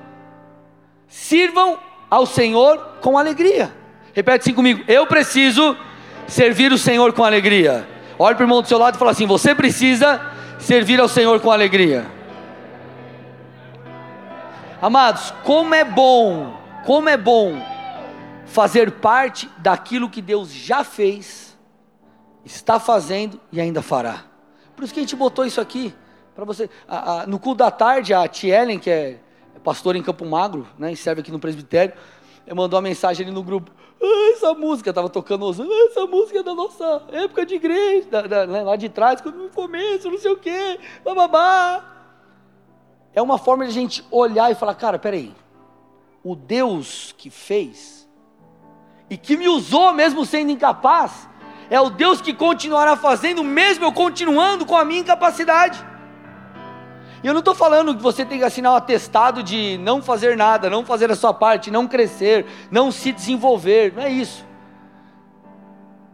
[1.09, 1.79] Sirvam
[2.11, 3.75] ao Senhor com alegria.
[4.12, 5.77] Repete assim comigo: eu preciso
[6.27, 7.88] servir o Senhor com alegria.
[8.19, 10.21] Olhe para o irmão do seu lado e fala assim: você precisa
[10.59, 12.07] servir ao Senhor com alegria.
[14.81, 17.59] Amados, como é bom, como é bom
[18.45, 21.57] fazer parte daquilo que Deus já fez,
[22.45, 24.25] está fazendo e ainda fará.
[24.77, 25.95] Por isso que a gente botou isso aqui
[26.35, 26.68] para você.
[26.88, 29.18] A, a, no culto da tarde, a Tielen, que é
[29.62, 31.94] pastora em Campo Magro, né, e serve aqui no presbitério,
[32.55, 33.70] mandou uma mensagem ali no grupo.
[34.03, 38.23] Ah, essa música, estava tocando, ah, essa música é da nossa época de igreja, da,
[38.23, 41.83] da, né, lá de trás, no começo, não sei o quê, bababá.
[43.14, 45.33] É uma forma de a gente olhar e falar, cara, peraí,
[46.23, 48.07] o Deus que fez,
[49.09, 51.29] e que me usou mesmo sendo incapaz,
[51.70, 55.93] é o Deus que continuará fazendo, mesmo eu continuando com a minha incapacidade.
[57.25, 60.37] E eu não estou falando que você tem que assinar um atestado de não fazer
[60.37, 64.45] nada, não fazer a sua parte, não crescer, não se desenvolver, não é isso.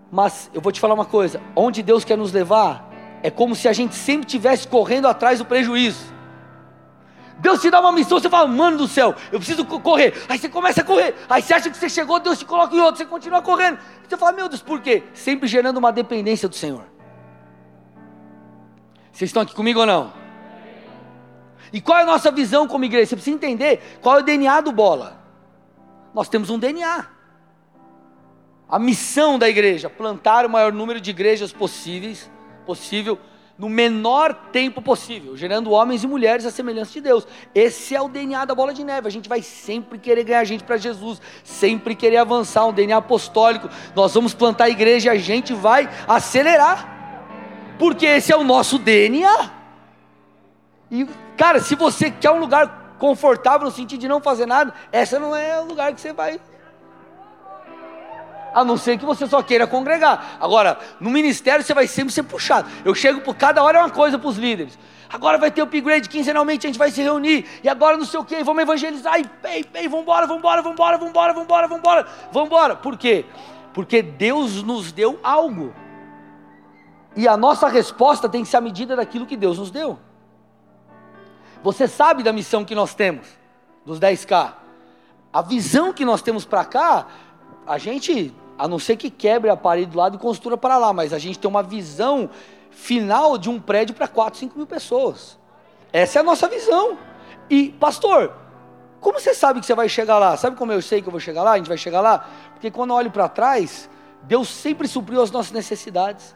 [0.09, 2.88] Mas eu vou te falar uma coisa: onde Deus quer nos levar,
[3.25, 6.14] é como se a gente sempre estivesse correndo atrás do prejuízo.
[7.40, 10.14] Deus te dá uma missão, você fala, mano do céu, eu preciso correr.
[10.29, 11.16] Aí você começa a correr.
[11.29, 13.79] Aí você acha que você chegou, Deus te coloca em outro, você continua correndo.
[14.09, 15.03] Você fala, meu Deus, por quê?
[15.12, 16.85] Sempre gerando uma dependência do Senhor.
[19.11, 20.19] Vocês estão aqui comigo ou não?
[21.72, 23.06] E qual é a nossa visão como igreja?
[23.06, 25.20] Você precisa entender qual é o DNA do bola.
[26.12, 27.06] Nós temos um DNA.
[28.68, 32.30] A missão da igreja, plantar o maior número de igrejas possíveis,
[32.64, 33.18] possível,
[33.59, 37.26] no menor tempo possível, gerando homens e mulheres à semelhança de Deus.
[37.54, 39.06] Esse é o DNA da bola de neve.
[39.06, 43.68] A gente vai sempre querer ganhar gente para Jesus, sempre querer avançar, um DNA apostólico.
[43.94, 47.76] Nós vamos plantar a igreja e a gente vai acelerar.
[47.78, 49.60] Porque esse é o nosso DNA.
[50.90, 51.07] E
[51.40, 55.35] Cara, se você quer um lugar confortável no sentido de não fazer nada, essa não
[55.35, 56.38] é o lugar que você vai.
[58.53, 60.37] A não ser que você só queira congregar.
[60.38, 62.68] Agora, no ministério você vai sempre ser puxado.
[62.85, 64.79] Eu chego por cada hora é uma coisa para os líderes.
[65.11, 67.46] Agora vai ter upgrade quinzenalmente, a gente vai se reunir.
[67.64, 69.18] E agora não sei o que, vamos evangelizar.
[69.18, 72.76] E pei, pei, vambora, vambora, vambora, vambora, vambora, vambora, vambora.
[72.76, 73.24] Por quê?
[73.72, 75.72] Porque Deus nos deu algo.
[77.16, 79.98] E a nossa resposta tem que ser a medida daquilo que Deus nos deu.
[81.62, 83.27] Você sabe da missão que nós temos,
[83.85, 84.55] dos 10K.
[85.33, 87.07] A visão que nós temos para cá,
[87.66, 90.92] a gente, a não ser que quebre a parede do lado e construa para lá,
[90.92, 92.31] mas a gente tem uma visão
[92.70, 95.38] final de um prédio para 4, 5 mil pessoas.
[95.92, 96.99] Essa é a nossa visão.
[97.49, 98.33] E, pastor,
[99.01, 100.37] como você sabe que você vai chegar lá?
[100.37, 101.53] Sabe como eu sei que eu vou chegar lá?
[101.53, 102.27] A gente vai chegar lá?
[102.55, 103.88] Porque quando eu olho para trás,
[104.23, 106.35] Deus sempre supriu as nossas necessidades.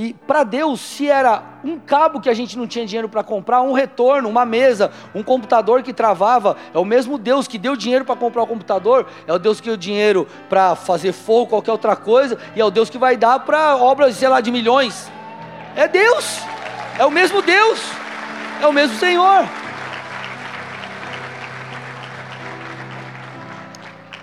[0.00, 3.62] E para Deus, se era um cabo que a gente não tinha dinheiro para comprar,
[3.62, 8.04] um retorno, uma mesa, um computador que travava, é o mesmo Deus que deu dinheiro
[8.04, 11.96] para comprar o computador, é o Deus que deu dinheiro para fazer fogo, qualquer outra
[11.96, 15.10] coisa, e é o Deus que vai dar para obras, sei lá, de milhões.
[15.74, 16.42] É Deus,
[16.96, 17.80] é o mesmo Deus,
[18.62, 19.48] é o mesmo Senhor.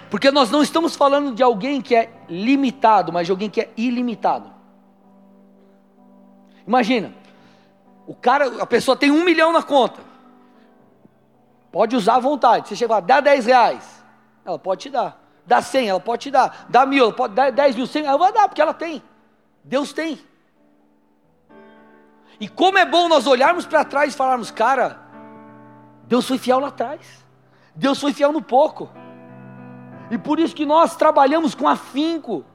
[0.10, 3.70] Porque nós não estamos falando de alguém que é limitado, mas de alguém que é
[3.76, 4.55] ilimitado.
[6.68, 7.14] Imagina,
[8.08, 10.02] o cara, a pessoa tem um milhão na conta.
[11.72, 12.70] Pode usar à vontade.
[12.70, 14.04] Você chega lá, dá 10 reais.
[14.46, 15.22] Ela pode te dar.
[15.46, 16.66] Dá 100, ela pode te dar.
[16.70, 19.04] Dá mil, ela pode dar 10 mil, 100, ela vai dar, porque ela tem.
[19.64, 20.20] Deus tem.
[22.40, 25.00] E como é bom nós olharmos para trás e falarmos, cara,
[26.04, 27.26] Deus foi fiel lá atrás.
[27.76, 28.90] Deus foi fiel no pouco.
[30.10, 32.46] E por isso que nós trabalhamos com afinco.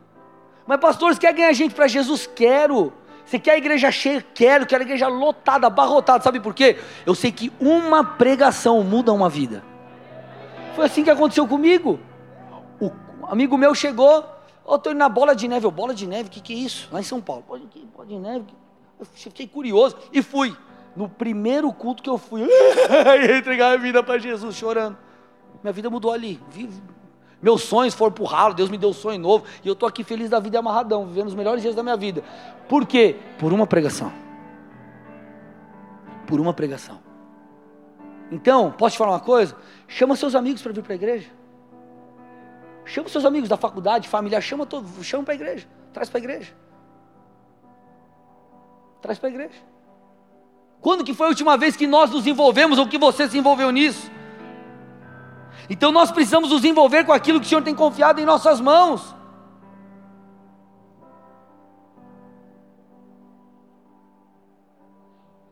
[0.66, 2.26] Mas pastores, quer ganhar gente para Jesus?
[2.26, 2.92] Quero.
[3.30, 4.20] Você quer a igreja cheia?
[4.34, 6.24] Quero, quero a igreja lotada, abarrotada.
[6.24, 6.80] Sabe por quê?
[7.06, 9.62] Eu sei que uma pregação muda uma vida.
[10.74, 12.00] Foi assim que aconteceu comigo.
[12.80, 12.90] O
[13.28, 14.26] amigo meu chegou,
[14.66, 15.64] eu estou indo na bola de neve.
[15.64, 16.88] Eu, bola de neve, o que, que é isso?
[16.90, 17.44] Lá em São Paulo.
[17.46, 18.46] Bola de, bola de neve.
[18.98, 20.56] Eu fiquei curioso e fui.
[20.96, 22.48] No primeiro culto que eu fui, eu
[23.38, 24.98] entregar a vida para Jesus, chorando.
[25.62, 26.40] Minha vida mudou ali.
[27.42, 30.04] Meus sonhos foram pro ralo, Deus me deu um sonho novo, e eu estou aqui
[30.04, 32.22] feliz da vida e amarradão, vivendo os melhores dias da minha vida.
[32.68, 33.16] Por quê?
[33.38, 34.12] Por uma pregação.
[36.26, 37.00] por uma pregação.
[38.30, 39.56] Então, posso te falar uma coisa?
[39.88, 41.28] Chama seus amigos para vir para a igreja.
[42.84, 46.22] Chama seus amigos da faculdade, familiar, chama todo, chama para a igreja, traz para a
[46.22, 46.52] igreja.
[49.02, 49.58] Traz para a igreja.
[50.80, 53.72] Quando que foi a última vez que nós nos envolvemos ou que você se envolveu
[53.72, 54.10] nisso?
[55.70, 59.14] Então nós precisamos nos envolver com aquilo que o Senhor tem confiado em nossas mãos.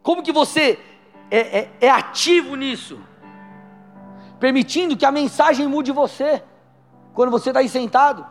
[0.03, 0.79] Como que você
[1.31, 2.99] é, é, é ativo nisso?
[4.41, 6.43] Permitindo que a mensagem mude você,
[7.15, 8.27] quando você está aí sentado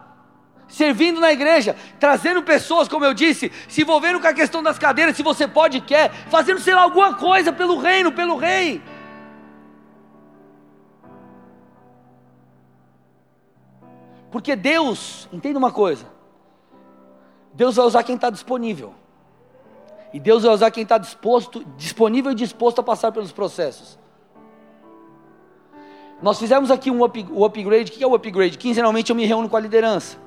[0.67, 5.15] servindo na igreja, trazendo pessoas, como eu disse, se envolvendo com a questão das cadeiras,
[5.15, 8.81] se você pode quer, fazendo, sei lá, alguma coisa pelo reino, pelo rei.
[14.31, 16.05] Porque Deus, entenda uma coisa,
[17.53, 18.93] Deus vai usar quem está disponível.
[20.13, 23.97] E Deus vai usar quem está disposto, disponível e disposto a passar pelos processos.
[26.21, 27.91] Nós fizemos aqui um up, o upgrade.
[27.91, 28.57] O que é o upgrade?
[28.57, 30.17] Quinzenalmente eu me reúno com a liderança.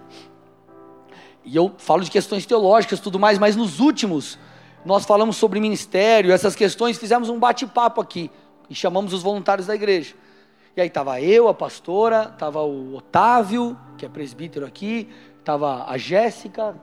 [1.44, 4.38] E eu falo de questões teológicas tudo mais, mas nos últimos
[4.84, 8.30] nós falamos sobre ministério, essas questões, fizemos um bate-papo aqui
[8.68, 10.14] e chamamos os voluntários da igreja.
[10.76, 15.98] E aí estava eu, a pastora, estava o Otávio, que é presbítero aqui, estava a
[15.98, 16.76] Jéssica,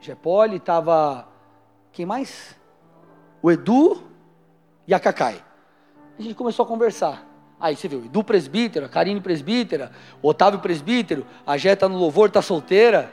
[0.00, 1.28] Gepoli, estava
[1.92, 2.56] quem mais?
[3.42, 4.02] O Edu
[4.86, 5.42] e a Cacai.
[6.18, 7.26] A gente começou a conversar.
[7.58, 12.28] Aí você viu, Edu presbítero, a Karine presbítera, Otávio presbítero, a Jé está no louvor,
[12.28, 13.12] está solteira.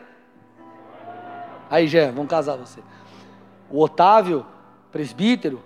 [1.69, 2.81] Aí, Jé, vamos casar você.
[3.69, 4.45] O Otávio,
[4.91, 5.63] presbítero.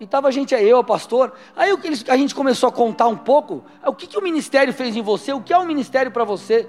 [0.00, 1.32] E estava a gente aí, eu, pastor.
[1.56, 1.70] Aí
[2.08, 3.64] a gente começou a contar um pouco.
[3.84, 5.32] O que, que o ministério fez em você?
[5.32, 6.68] O que é o um ministério para você?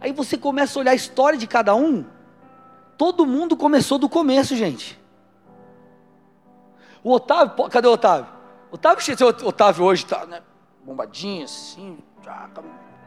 [0.00, 2.04] Aí você começa a olhar a história de cada um.
[2.98, 5.00] Todo mundo começou do começo, gente.
[7.02, 8.26] O Otávio, cadê o Otávio?
[8.70, 10.42] Otávio, o Otávio hoje está né,
[10.84, 11.98] bombadinho assim,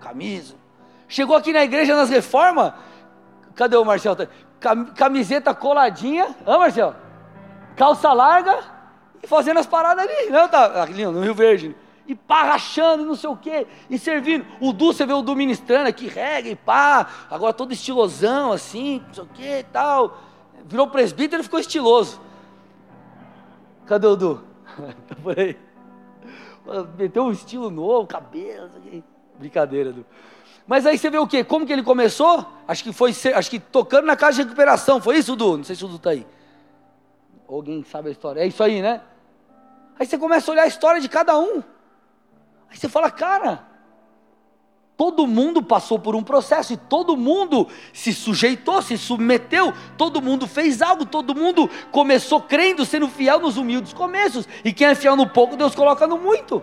[0.01, 0.55] camisa.
[1.07, 2.73] Chegou aqui na igreja nas reformas.
[3.55, 4.17] Cadê o Marcelo?
[4.95, 6.95] camiseta coladinha, ah Marcelo?
[7.75, 8.74] Calça larga
[9.27, 11.75] fazendo as paradas ali, não, tá, ali no Rio Verde.
[12.07, 14.45] E pá, rachando e não sei o quê, e servindo.
[14.59, 19.01] O Du, você vê o Du ministrando aqui, rega e pá, agora todo estilosão assim,
[19.07, 20.17] não sei o quê e tal.
[20.65, 22.21] Virou presbítero e ficou estiloso.
[23.87, 24.43] Cadê o Du?
[25.07, 25.57] tá por aí.
[26.97, 28.69] Meteu um estilo novo, cabelo,
[29.37, 30.05] brincadeira, Du.
[30.67, 31.43] Mas aí você vê o quê?
[31.43, 32.45] Como que ele começou?
[32.67, 34.99] Acho que foi, acho que tocando na casa de recuperação.
[34.99, 35.57] Foi isso, Du?
[35.57, 36.25] Não sei se o Du está aí.
[37.47, 38.41] Alguém sabe a história?
[38.41, 39.01] É isso aí, né?
[39.99, 41.63] Aí você começa a olhar a história de cada um.
[42.69, 43.65] Aí você fala, cara,
[44.97, 50.47] todo mundo passou por um processo e todo mundo se sujeitou, se submeteu, todo mundo
[50.47, 54.47] fez algo, todo mundo começou crendo, sendo fiel nos humildes começos.
[54.63, 56.61] E quem é fiel no pouco, Deus coloca no muito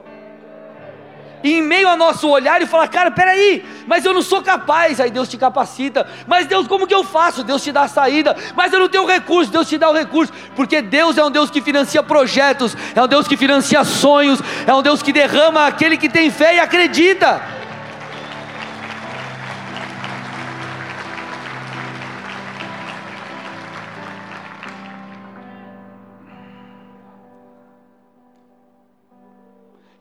[1.42, 5.10] em meio ao nosso olhar e falar, cara, peraí, mas eu não sou capaz, aí
[5.10, 7.42] Deus te capacita, mas Deus, como que eu faço?
[7.42, 10.32] Deus te dá a saída, mas eu não tenho recurso, Deus te dá o recurso,
[10.54, 14.74] porque Deus é um Deus que financia projetos, é um Deus que financia sonhos, é
[14.74, 17.62] um Deus que derrama aquele que tem fé e acredita.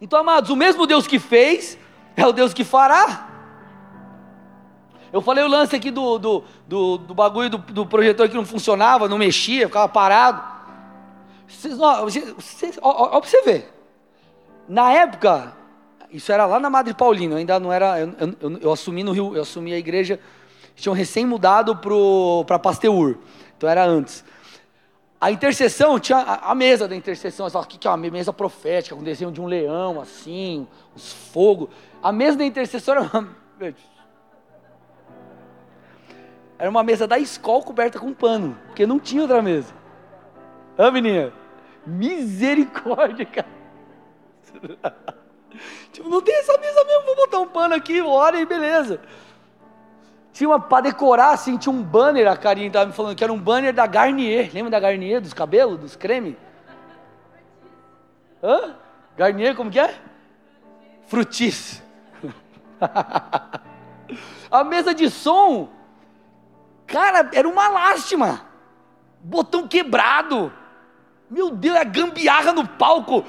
[0.01, 1.77] Então, amados, o mesmo Deus que fez
[2.17, 3.29] é o Deus que fará.
[5.13, 8.45] Eu falei o lance aqui do, do, do, do bagulho do, do, projetor que não
[8.45, 10.41] funcionava, não mexia, ficava parado.
[11.47, 13.73] Vocês, ó, vocês, ó, ó, pra você ver.
[14.67, 15.53] Na época,
[16.09, 17.99] isso era lá na Madre Paulina, eu ainda não era.
[17.99, 20.19] Eu, eu, eu, assumi no Rio, eu assumi a igreja,
[20.75, 23.17] tinham recém mudado para Pasteur.
[23.57, 24.23] Então era antes.
[25.21, 29.31] A intercessão tinha a, mesa da intercessão, o que é uma mesa profética, com desenho
[29.31, 31.69] de um leão, assim, os fogos.
[32.01, 33.29] A mesa da intercessão era uma,
[36.57, 39.71] era uma mesa da escola coberta com pano, porque não tinha outra mesa.
[40.75, 41.31] Hã, menina?
[41.85, 43.47] Misericórdia, cara.
[45.93, 48.99] tipo, não tem essa mesa mesmo, vou botar um pano aqui, hora e beleza.
[50.33, 53.33] Tinha uma para decorar, assim, tinha um banner, a Karine estava me falando que era
[53.33, 54.49] um banner da Garnier.
[54.53, 56.37] Lembra da Garnier, dos cabelos, dos creme?
[58.41, 58.75] Hã?
[59.17, 59.93] Garnier, como que é?
[61.07, 61.83] Frutis.
[64.49, 65.69] a mesa de som,
[66.87, 68.45] cara, era uma lástima.
[69.21, 70.51] Botão quebrado.
[71.29, 73.23] Meu Deus, a gambiarra no palco,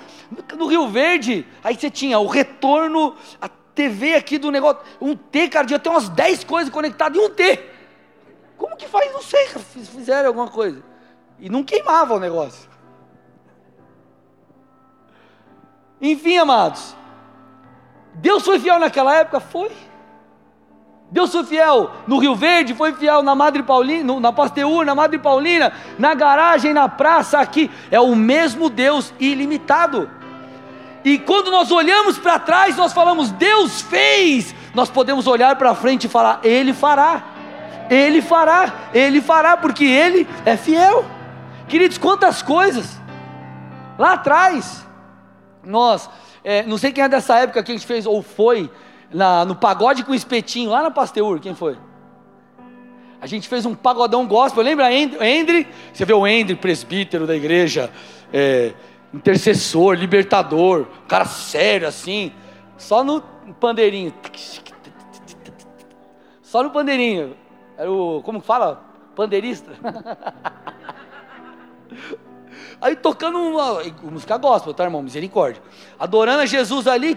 [0.56, 1.46] no Rio Verde.
[1.62, 5.88] Aí você tinha o retorno, a TV aqui do negócio, um T, cara, tinha até
[5.88, 7.58] umas 10 coisas conectadas em um T.
[8.56, 9.12] Como que faz?
[9.12, 10.82] Não sei, fizeram alguma coisa.
[11.38, 12.70] E não queimava o negócio.
[16.00, 16.96] Enfim, amados,
[18.14, 19.40] Deus foi fiel naquela época?
[19.40, 19.70] Foi.
[21.10, 25.18] Deus foi fiel no Rio Verde, foi fiel na Madre Paulina, na Pasteur, na Madre
[25.18, 27.70] Paulina, na garagem, na praça, aqui.
[27.90, 30.10] É o mesmo Deus ilimitado.
[31.04, 34.54] E quando nós olhamos para trás, nós falamos, Deus fez.
[34.74, 37.24] Nós podemos olhar para frente e falar, Ele fará.
[37.90, 41.04] Ele fará, Ele fará, porque Ele é fiel.
[41.68, 43.00] Queridos, quantas coisas.
[43.98, 44.86] Lá atrás,
[45.64, 46.08] nós,
[46.44, 48.70] é, não sei quem é dessa época que a gente fez, ou foi,
[49.12, 51.76] na, no pagode com espetinho, lá na Pasteur, quem foi?
[53.20, 55.68] A gente fez um pagodão gospel, lembra Endre?
[55.92, 57.90] Você vê o Endre, presbítero da igreja,
[58.32, 58.72] é,
[59.12, 62.32] intercessor, libertador, cara sério assim,
[62.76, 63.22] só no
[63.60, 64.12] pandeirinho.
[66.42, 67.36] Só no pandeirinho.
[67.76, 68.84] Era o, como fala?
[69.14, 69.72] Pandeirista.
[72.80, 75.02] Aí tocando uma, música gospel, tá, irmão?
[75.02, 75.62] Misericórdia.
[75.98, 77.16] Adorando a Jesus ali.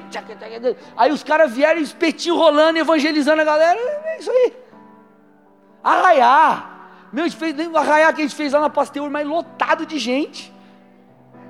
[0.95, 3.79] Aí os caras vieram espetinho rolando, evangelizando a galera.
[4.05, 4.53] É isso aí.
[5.83, 7.09] Arraiar.
[7.11, 9.85] Meu, a gente fez, o arraiar que a gente fez lá na Pasteur, mas lotado
[9.85, 10.54] de gente.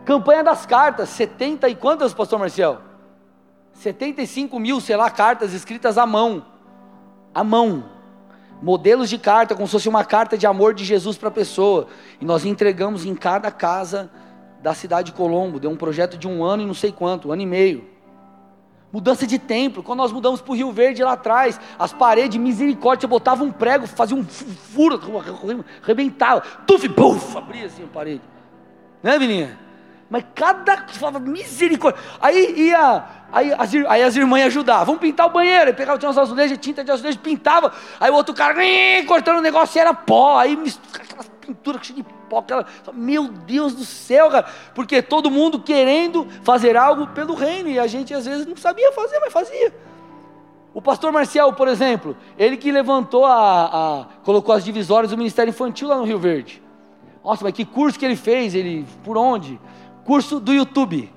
[0.06, 2.82] Campanha das cartas, 70 e quantas, pastor Marcial?
[3.74, 6.46] 75 mil, sei lá, cartas escritas à mão.
[7.34, 7.96] À mão
[8.62, 11.88] modelos de carta, como se fosse uma carta de amor de Jesus para a pessoa.
[12.20, 14.10] E nós entregamos em cada casa
[14.62, 15.60] da cidade de Colombo.
[15.60, 17.88] Deu um projeto de um ano e não sei quanto, um ano e meio.
[18.92, 19.84] Mudança de templo.
[19.84, 23.86] Quando nós mudamos para o Rio Verde lá atrás, as paredes, misericórdia, botava um prego,
[23.86, 25.00] fazia um furo,
[25.84, 28.22] arrebentava, tuf, buf, abria assim a parede.
[29.04, 29.65] Né, menina?
[30.16, 30.78] Mas cada.
[30.88, 32.02] Falava, misericórdia.
[32.22, 33.04] Aí ia.
[33.34, 34.86] Aí as, aí as irmãs ajudavam.
[34.86, 35.66] Vamos pintar o banheiro.
[35.66, 37.74] Aí pegava, tinha uns azulejos, tinta de azulejo, pintava.
[38.00, 38.56] Aí o outro cara
[39.06, 40.40] cortando o negócio e era pó.
[40.40, 40.54] Aí
[40.94, 42.38] aquelas pinturas cheias de pó.
[42.40, 44.46] Aquela, meu Deus do céu, cara.
[44.74, 47.68] Porque todo mundo querendo fazer algo pelo reino.
[47.68, 49.74] E a gente às vezes não sabia fazer, mas fazia.
[50.74, 55.50] O pastor Marcial, por exemplo, ele que levantou a, a, colocou as divisórias do Ministério
[55.50, 56.64] Infantil lá no Rio Verde.
[57.22, 58.54] Nossa, mas que curso que ele fez?
[58.56, 59.60] Ele, por onde?
[60.06, 61.12] Curso do YouTube.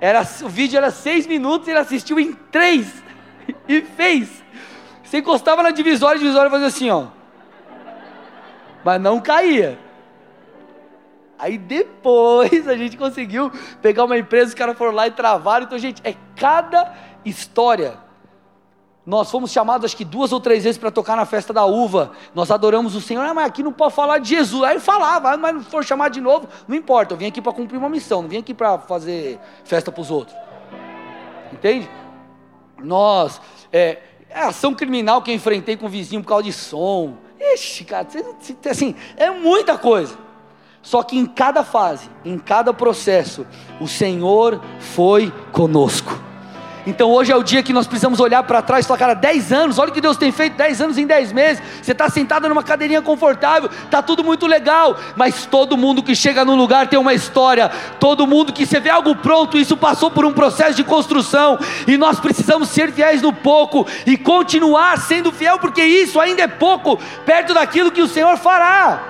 [0.00, 3.02] Era, o vídeo era seis minutos, ele assistiu em três
[3.66, 4.42] e fez.
[5.02, 7.06] Você encostava na divisória, a divisória fazia assim, ó.
[8.84, 9.78] Mas não caía.
[11.38, 13.50] Aí depois a gente conseguiu
[13.80, 15.66] pegar uma empresa, os caras foram lá e travaram.
[15.66, 16.94] Então, gente, é cada
[17.24, 17.98] história
[19.04, 22.12] nós fomos chamados acho que duas ou três vezes para tocar na festa da uva.
[22.34, 24.62] Nós adoramos o Senhor, ah, mas aqui não pode falar de Jesus.
[24.62, 27.52] Aí falava, ah, mas não for chamar de novo, não importa, eu vim aqui para
[27.52, 30.36] cumprir uma missão, não vim aqui para fazer festa para os outros.
[31.52, 31.90] Entende?
[32.78, 33.40] Nós,
[33.72, 33.98] é,
[34.30, 37.16] é, ação criminal que eu enfrentei com o vizinho por causa de som.
[37.40, 38.06] Ixi, cara,
[38.70, 40.16] assim, é muita coisa.
[40.80, 43.46] Só que em cada fase, em cada processo,
[43.80, 46.31] o Senhor foi conosco.
[46.84, 49.52] Então hoje é o dia que nós precisamos olhar para trás e falar, cara, 10
[49.52, 51.62] anos, olha o que Deus tem feito, 10 anos em 10 meses.
[51.80, 56.44] Você está sentado numa cadeirinha confortável, está tudo muito legal, mas todo mundo que chega
[56.44, 57.70] num lugar tem uma história.
[58.00, 61.56] Todo mundo que você vê algo pronto, isso passou por um processo de construção,
[61.86, 66.48] e nós precisamos ser fiéis no pouco e continuar sendo fiel, porque isso ainda é
[66.48, 69.04] pouco perto daquilo que o Senhor fará.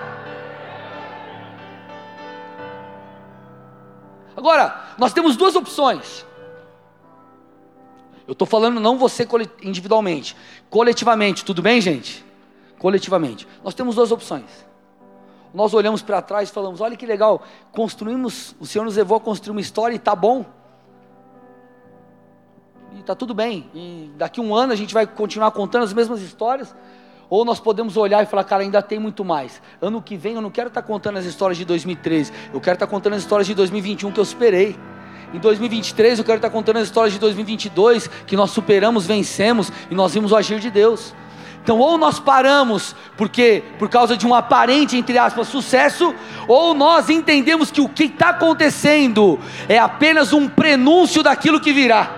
[4.36, 6.26] Agora, nós temos duas opções.
[8.26, 9.26] Eu estou falando não você
[9.62, 10.36] individualmente,
[10.70, 12.24] coletivamente, tudo bem, gente?
[12.78, 13.46] Coletivamente.
[13.64, 14.44] Nós temos duas opções.
[15.52, 17.42] Nós olhamos para trás e falamos: olha que legal,
[17.72, 20.44] construímos, o Senhor nos levou a construir uma história e está bom.
[22.94, 23.68] E está tudo bem.
[23.74, 26.74] E daqui um ano a gente vai continuar contando as mesmas histórias.
[27.28, 29.62] Ou nós podemos olhar e falar, cara, ainda tem muito mais.
[29.80, 32.74] Ano que vem eu não quero estar tá contando as histórias de 2013, eu quero
[32.74, 34.78] estar tá contando as histórias de 2021 que eu superei.
[35.32, 39.94] Em 2023 eu quero estar contando as histórias de 2022 que nós superamos, vencemos e
[39.94, 41.14] nós vimos o agir de Deus.
[41.62, 46.14] Então, ou nós paramos porque por causa de um aparente, entre aspas, sucesso,
[46.48, 52.16] ou nós entendemos que o que está acontecendo é apenas um prenúncio daquilo que virá.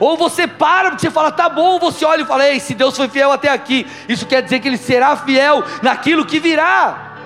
[0.00, 2.96] Ou você para porque você fala, tá bom, você olha e fala, ei, se Deus
[2.96, 7.18] foi fiel até aqui, isso quer dizer que Ele será fiel naquilo que virá.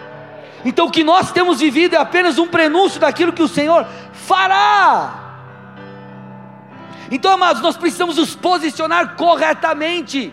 [0.64, 5.21] Então o que nós temos vivido é apenas um prenúncio daquilo que o Senhor fará.
[7.12, 10.32] Então, amados, nós precisamos nos posicionar corretamente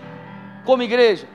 [0.63, 1.27] como igreja.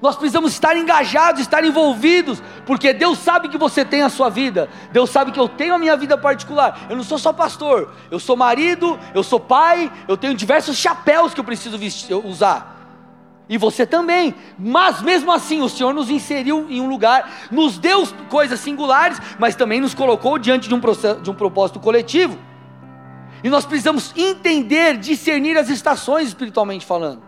[0.00, 4.70] Nós precisamos estar engajados, estar envolvidos, porque Deus sabe que você tem a sua vida,
[4.92, 6.86] Deus sabe que eu tenho a minha vida particular.
[6.88, 11.34] Eu não sou só pastor, eu sou marido, eu sou pai, eu tenho diversos chapéus
[11.34, 12.78] que eu preciso vestir, usar.
[13.46, 18.08] E você também, mas mesmo assim, o Senhor nos inseriu em um lugar, nos deu
[18.30, 22.38] coisas singulares, mas também nos colocou diante de um, processo, de um propósito coletivo.
[23.42, 27.22] E nós precisamos entender, discernir as estações espiritualmente falando.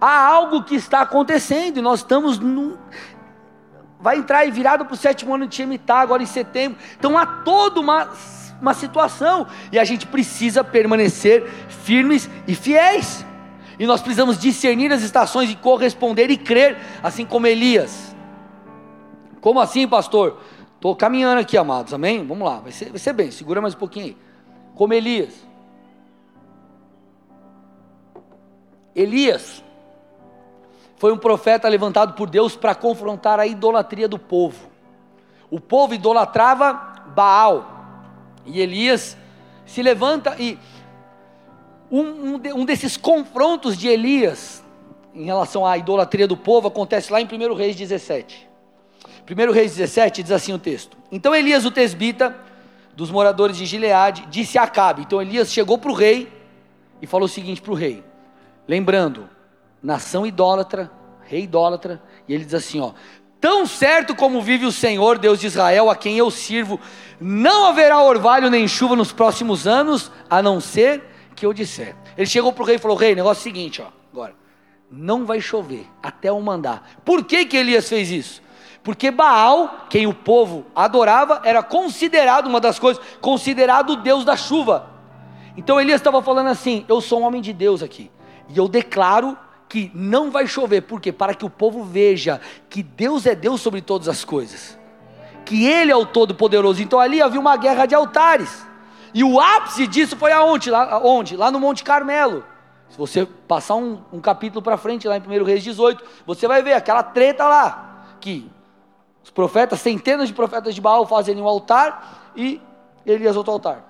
[0.00, 2.76] Há algo que está acontecendo e nós estamos num,
[4.04, 6.78] vai entrar e virado para o sétimo ano de Shemitah, agora em setembro.
[6.98, 8.10] Então há toda uma,
[8.60, 13.24] uma situação e a gente precisa permanecer firmes e fiéis.
[13.78, 18.14] E nós precisamos discernir as estações e corresponder e crer, assim como Elias.
[19.40, 20.38] Como assim, pastor?
[20.74, 22.26] Estou caminhando aqui, amados, amém?
[22.26, 24.16] Vamos lá, vai ser, vai ser bem, segura mais um pouquinho aí.
[24.74, 25.44] Como Elias.
[28.94, 29.62] Elias
[30.96, 34.70] foi um profeta levantado por Deus para confrontar a idolatria do povo.
[35.50, 36.72] O povo idolatrava
[37.14, 37.72] Baal.
[38.46, 39.16] E Elias
[39.66, 40.58] se levanta e
[41.90, 44.62] um, um, desses confrontos de Elias
[45.14, 48.48] em relação à idolatria do povo acontece lá em 1 Reis 17.
[49.30, 52.36] 1 Reis 17 diz assim o texto: Então Elias, o tesbita,
[52.96, 55.02] dos moradores de Gileade, disse a Acabe.
[55.02, 56.32] Então Elias chegou para o rei
[57.00, 58.02] e falou o seguinte para o rei:
[58.66, 59.28] Lembrando,
[59.82, 60.90] nação idólatra,
[61.22, 62.92] rei idólatra, e ele diz assim: ó,
[63.40, 66.80] tão certo como vive o Senhor, Deus de Israel, a quem eu sirvo,
[67.20, 71.02] não haverá orvalho nem chuva nos próximos anos, a não ser
[71.36, 71.94] que eu disser.
[72.16, 74.34] Ele chegou para o rei e falou: Rei, negócio é o seguinte, ó, agora,
[74.90, 77.00] não vai chover até eu mandar.
[77.04, 78.42] Por que, que Elias fez isso?
[78.84, 84.36] Porque Baal, quem o povo adorava, era considerado uma das coisas, considerado o Deus da
[84.36, 84.90] chuva.
[85.56, 88.10] Então Elias estava falando assim: Eu sou um homem de Deus aqui,
[88.46, 89.38] e eu declaro
[89.70, 93.80] que não vai chover, porque para que o povo veja que Deus é Deus sobre
[93.80, 94.78] todas as coisas,
[95.46, 96.82] que Ele é o Todo-Poderoso.
[96.82, 98.66] Então ali havia uma guerra de altares,
[99.14, 100.70] e o ápice disso foi aonde?
[100.70, 101.00] Lá?
[101.38, 102.44] Lá no Monte Carmelo.
[102.90, 106.62] Se você passar um, um capítulo para frente, lá em 1 Reis 18, você vai
[106.62, 108.48] ver aquela treta lá, que
[109.24, 112.60] os profetas, centenas de profetas de Baal fazem um altar e
[113.06, 113.82] Elias outro altar.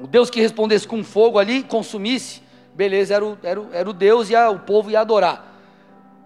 [0.00, 2.42] O Deus que respondesse com fogo ali, consumisse,
[2.74, 5.54] beleza, era o, era o, era o Deus e o povo ia adorar.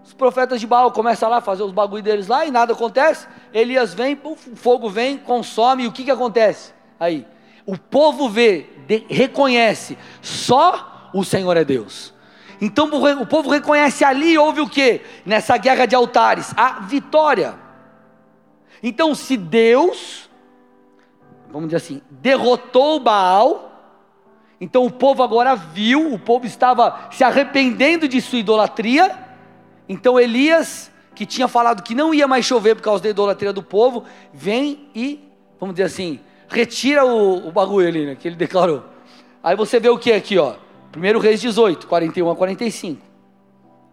[0.01, 3.27] Os profetas de Baal começam lá a fazer os bagulho deles lá e nada acontece.
[3.53, 6.73] Elias vem, o fogo vem, consome, e o que, que acontece?
[6.97, 7.27] Aí,
[7.65, 12.13] o povo vê, de, reconhece, só o Senhor é Deus.
[12.61, 15.01] Então o povo reconhece ali, houve o que?
[15.25, 16.53] Nessa guerra de altares?
[16.55, 17.60] A vitória.
[18.83, 20.29] Então, se Deus,
[21.51, 23.71] vamos dizer assim, derrotou Baal,
[24.61, 29.17] então o povo agora viu, o povo estava se arrependendo de sua idolatria.
[29.89, 33.63] Então Elias, que tinha falado que não ia mais chover por causa da idolatria do
[33.63, 35.19] povo, vem e,
[35.59, 38.85] vamos dizer assim, retira o, o bagulho ali, né, que ele declarou.
[39.43, 40.53] Aí você vê o que aqui, ó.
[40.95, 43.01] 1 Reis 18, 41 a 45.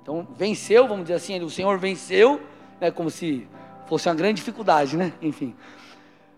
[0.03, 2.43] Então venceu, vamos dizer assim, o Senhor venceu,
[2.79, 3.49] né, como se
[3.89, 5.13] fosse uma grande dificuldade, né?
[5.21, 5.55] Enfim.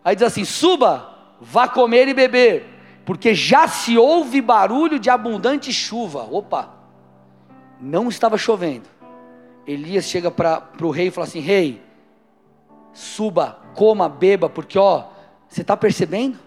[0.04, 2.80] Aí diz assim: suba, vá comer e beber
[3.10, 6.28] porque já se ouve barulho de abundante chuva.
[6.30, 6.70] Opa,
[7.80, 8.88] não estava chovendo.
[9.66, 11.82] Elias chega para o rei e fala assim: Rei,
[12.92, 15.06] suba, coma, beba, porque ó,
[15.48, 16.38] você está percebendo?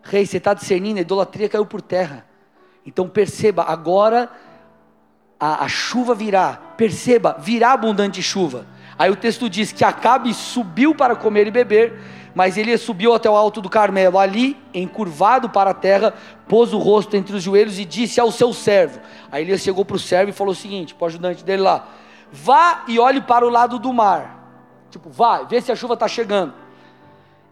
[0.00, 2.24] Rei, você está discernindo, a idolatria caiu por terra.
[2.86, 4.30] Então perceba, agora
[5.40, 6.54] a, a chuva virá.
[6.76, 8.64] Perceba, virá abundante chuva.
[8.98, 11.98] Aí o texto diz que Acabe subiu para comer e beber
[12.36, 16.12] mas ele subiu até o alto do Carmelo, ali, encurvado para a terra,
[16.46, 19.00] pôs o rosto entre os joelhos e disse ao seu servo.
[19.32, 21.88] Aí ele chegou para o servo e falou o seguinte, para o ajudante dele lá:
[22.30, 24.86] Vá e olhe para o lado do mar.
[24.90, 26.52] Tipo, vai, vê se a chuva está chegando.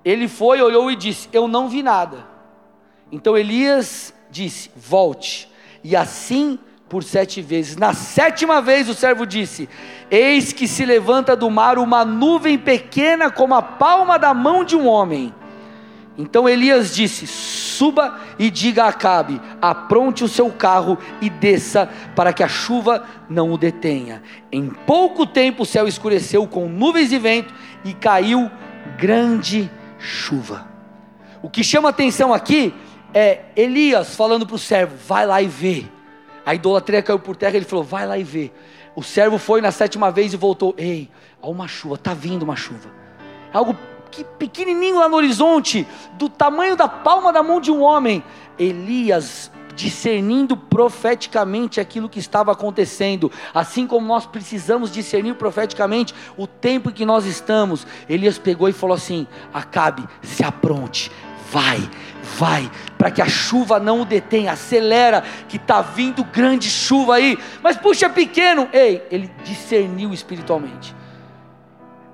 [0.04, 2.26] Ele foi, olhou e disse: Eu não vi nada.
[3.10, 5.50] Então Elias disse: Volte.
[5.82, 6.58] E assim
[6.88, 7.76] por sete vezes.
[7.76, 9.68] Na sétima vez o servo disse:
[10.10, 14.76] Eis que se levanta do mar uma nuvem pequena como a palma da mão de
[14.76, 15.34] um homem.
[16.16, 22.32] Então Elias disse: Suba e diga a Acabe: apronte o seu carro e desça, para
[22.32, 24.22] que a chuva não o detenha.
[24.52, 27.52] Em pouco tempo o céu escureceu com nuvens e vento
[27.84, 28.50] e caiu
[28.96, 30.66] grande chuva.
[31.42, 32.72] O que chama atenção aqui
[33.12, 35.93] é Elias falando para o servo: vai lá e vê.
[36.44, 38.52] A idolatria caiu por terra, ele falou: vai lá e vê.
[38.94, 41.10] O servo foi na sétima vez e voltou: ei,
[41.42, 42.90] há uma chuva, está vindo uma chuva.
[43.52, 43.76] Algo
[44.10, 48.22] que pequenininho lá no horizonte, do tamanho da palma da mão de um homem.
[48.58, 56.90] Elias discernindo profeticamente aquilo que estava acontecendo, assim como nós precisamos discernir profeticamente o tempo
[56.90, 57.86] em que nós estamos.
[58.08, 61.10] Elias pegou e falou assim: Acabe, se apronte,
[61.50, 61.88] vai,
[62.38, 67.38] vai, para que a chuva não o detenha, acelera, que está vindo grande chuva aí,
[67.62, 70.94] mas puxa pequeno, ei, ele discerniu espiritualmente.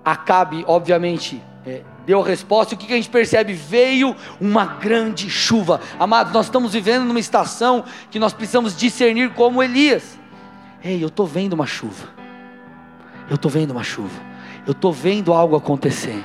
[0.05, 3.53] Acabe, obviamente, é, deu a resposta, e o que a gente percebe?
[3.53, 5.81] Veio uma grande chuva.
[5.99, 10.19] Amados, nós estamos vivendo numa estação que nós precisamos discernir como Elias.
[10.83, 12.09] Ei, eu estou vendo uma chuva.
[13.29, 14.19] Eu estou vendo uma chuva.
[14.67, 16.25] Eu estou vendo algo acontecer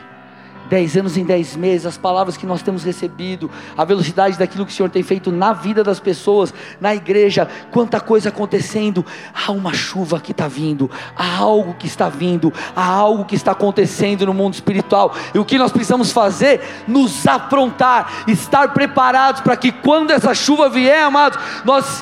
[0.70, 4.72] dez anos em dez meses, as palavras que nós temos recebido, a velocidade daquilo que
[4.72, 9.05] o Senhor tem feito na vida das pessoas, na igreja, quanta coisa acontecendo.
[9.34, 13.51] Há uma chuva que está vindo, há algo que está vindo, há algo que está
[13.51, 15.13] acontecendo no mundo espiritual.
[15.34, 16.61] E o que nós precisamos fazer?
[16.88, 22.01] Nos aprontar, estar preparados para que quando essa chuva vier, amados, nós,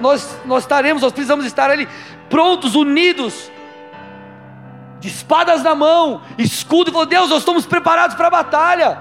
[0.00, 1.88] nós, nós estaremos, nós precisamos estar ali
[2.28, 3.50] prontos, unidos
[5.04, 8.98] espadas na mão, escudo, e falou: Deus, nós estamos preparados para a batalha.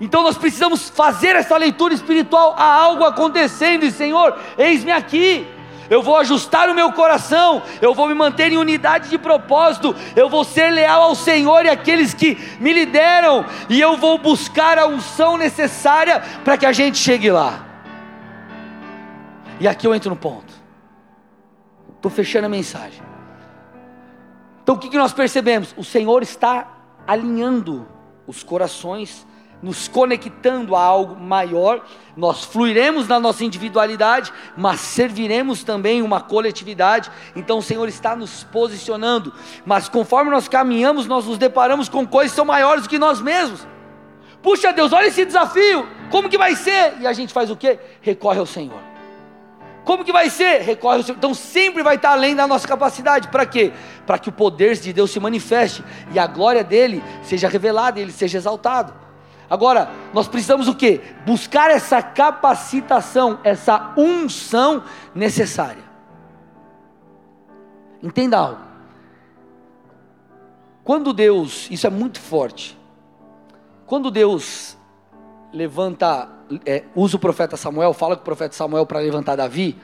[0.00, 2.54] Então nós precisamos fazer essa leitura espiritual.
[2.56, 5.46] Há algo acontecendo, e Senhor, eis-me aqui.
[5.90, 10.28] Eu vou ajustar o meu coração, eu vou me manter em unidade de propósito, eu
[10.28, 14.86] vou ser leal ao Senhor e àqueles que me lideram, e eu vou buscar a
[14.86, 17.66] unção necessária para que a gente chegue lá.
[19.58, 20.54] E aqui eu entro no ponto,
[21.96, 23.09] estou fechando a mensagem.
[24.70, 25.74] Então o que, nós percebemos?
[25.76, 26.64] O Senhor está
[27.04, 27.88] alinhando
[28.24, 29.26] os corações,
[29.60, 31.84] nos conectando a algo maior.
[32.16, 37.10] Nós fluiremos na nossa individualidade, mas serviremos também uma coletividade.
[37.34, 39.34] Então o Senhor está nos posicionando.
[39.66, 43.20] Mas conforme nós caminhamos, nós nos deparamos com coisas que são maiores do que nós
[43.20, 43.66] mesmos.
[44.40, 45.84] Puxa Deus, olha esse desafio.
[46.12, 46.94] Como que vai ser?
[47.00, 47.76] E a gente faz o quê?
[48.00, 48.89] Recorre ao Senhor.
[49.90, 50.60] Como que vai ser?
[50.60, 51.18] Recorre ao Senhor.
[51.18, 53.26] Então sempre vai estar além da nossa capacidade.
[53.26, 53.72] Para quê?
[54.06, 55.82] Para que o poder de Deus se manifeste
[56.12, 58.94] e a glória dele seja revelada e ele seja exaltado.
[59.50, 61.00] Agora, nós precisamos o quê?
[61.26, 65.82] Buscar essa capacitação, essa unção necessária.
[68.00, 68.60] Entenda algo.
[70.84, 72.78] Quando Deus, isso é muito forte.
[73.86, 74.78] Quando Deus
[75.52, 76.28] levanta,
[76.66, 79.76] é, usa o profeta Samuel, fala com o profeta Samuel para levantar Davi,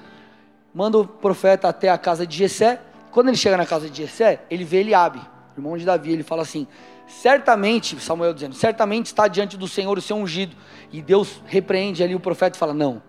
[0.75, 2.81] manda o profeta até a casa de Jessé.
[3.11, 5.21] Quando ele chega na casa de Jessé, ele vê Eliabe,
[5.57, 6.67] irmão de Davi, ele fala assim:
[7.07, 10.57] certamente, Samuel dizendo, certamente está diante do Senhor o seu ungido.
[10.93, 13.03] E Deus repreende ali o profeta e fala: Não,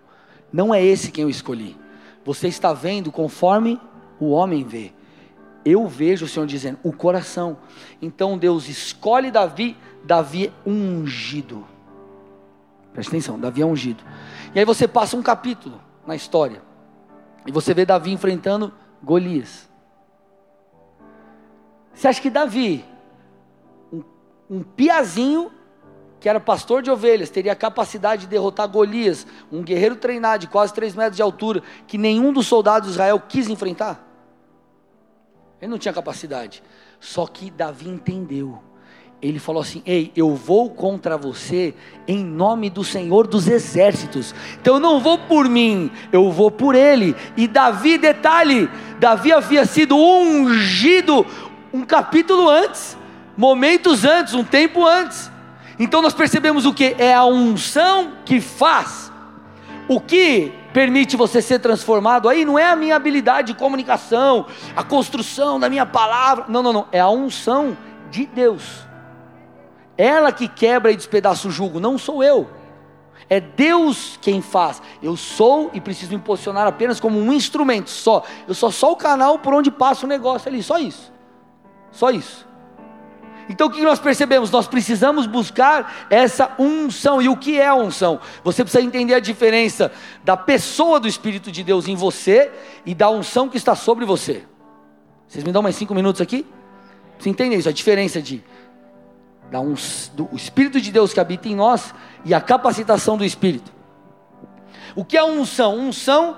[0.52, 1.76] não é esse quem eu escolhi.
[2.24, 3.80] Você está vendo conforme
[4.20, 4.92] o homem vê.
[5.64, 7.58] Eu vejo o Senhor dizendo, o coração.
[8.00, 11.66] Então Deus escolhe Davi, Davi ungido.
[12.98, 14.02] Preste atenção, Davi é ungido.
[14.52, 16.60] E aí você passa um capítulo na história.
[17.46, 19.70] E você vê Davi enfrentando Golias.
[21.94, 22.84] Você acha que Davi,
[23.92, 24.02] um,
[24.50, 25.52] um piazinho
[26.18, 30.46] que era pastor de ovelhas, teria a capacidade de derrotar Golias, um guerreiro treinado de
[30.48, 34.04] quase 3 metros de altura, que nenhum dos soldados de Israel quis enfrentar?
[35.62, 36.64] Ele não tinha capacidade.
[36.98, 38.60] Só que Davi entendeu
[39.20, 41.74] ele falou assim: Ei, eu vou contra você
[42.06, 44.34] em nome do Senhor dos Exércitos.
[44.60, 47.16] Então eu não vou por mim, eu vou por ele.
[47.36, 51.26] E Davi, detalhe: Davi havia sido ungido
[51.72, 52.96] um capítulo antes,
[53.36, 55.30] momentos antes, um tempo antes.
[55.78, 56.94] Então nós percebemos o que?
[56.98, 59.12] É a unção que faz.
[59.88, 64.46] O que permite você ser transformado aí não é a minha habilidade de comunicação,
[64.76, 66.44] a construção da minha palavra.
[66.48, 66.88] Não, não, não.
[66.92, 67.76] É a unção
[68.10, 68.87] de Deus.
[69.98, 72.48] Ela que quebra e despedaça o jugo, não sou eu.
[73.28, 74.80] É Deus quem faz.
[75.02, 78.22] Eu sou e preciso me posicionar apenas como um instrumento só.
[78.46, 81.12] Eu sou só o canal por onde passa o negócio ali, só isso.
[81.90, 82.46] Só isso.
[83.48, 84.50] Então o que nós percebemos?
[84.50, 87.20] Nós precisamos buscar essa unção.
[87.20, 88.20] E o que é unção?
[88.44, 89.90] Você precisa entender a diferença
[90.22, 92.52] da pessoa do Espírito de Deus em você
[92.86, 94.44] e da unção que está sobre você.
[95.26, 96.46] Vocês me dão mais cinco minutos aqui?
[97.18, 97.68] Você entende isso?
[97.68, 98.44] A diferença de
[99.50, 99.74] da um,
[100.14, 101.94] do Espírito de Deus que habita em nós
[102.24, 103.72] e a capacitação do Espírito.
[104.94, 105.76] O que é unção?
[105.76, 106.36] Unção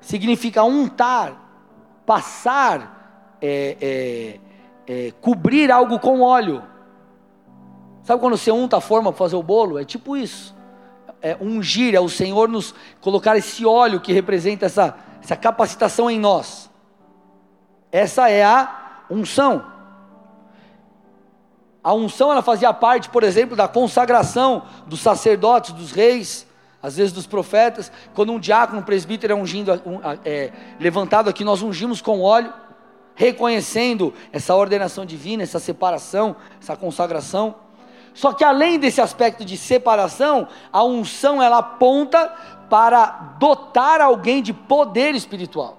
[0.00, 4.40] significa untar, passar, é, é,
[4.86, 6.62] é, cobrir algo com óleo.
[8.02, 9.78] Sabe quando você unta a forma para fazer o bolo?
[9.78, 10.54] É tipo isso.
[11.22, 16.20] É ungir, é o Senhor nos colocar esse óleo que representa essa, essa capacitação em
[16.20, 16.70] nós.
[17.90, 19.73] Essa é a unção.
[21.84, 26.46] A unção ela fazia parte, por exemplo, da consagração dos sacerdotes, dos reis,
[26.82, 27.92] às vezes dos profetas.
[28.14, 29.70] Quando um diácono, um presbítero é, ungindo,
[30.24, 32.50] é levantado aqui, nós ungimos com óleo,
[33.14, 37.54] reconhecendo essa ordenação divina, essa separação, essa consagração.
[38.14, 42.32] Só que além desse aspecto de separação, a unção ela aponta
[42.70, 45.78] para dotar alguém de poder espiritual.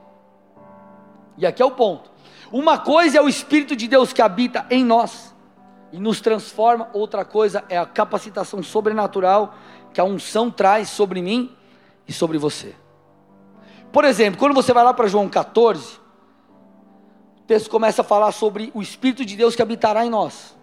[1.35, 2.11] E aqui é o ponto.
[2.51, 5.34] Uma coisa é o Espírito de Deus que habita em nós.
[5.95, 6.89] E nos transforma.
[6.93, 9.55] Outra coisa é a capacitação sobrenatural
[9.93, 11.55] que a unção traz sobre mim
[12.05, 12.75] e sobre você.
[13.93, 15.97] Por exemplo, quando você vai lá para João 14,
[17.37, 20.53] o texto começa a falar sobre o Espírito de Deus que habitará em nós.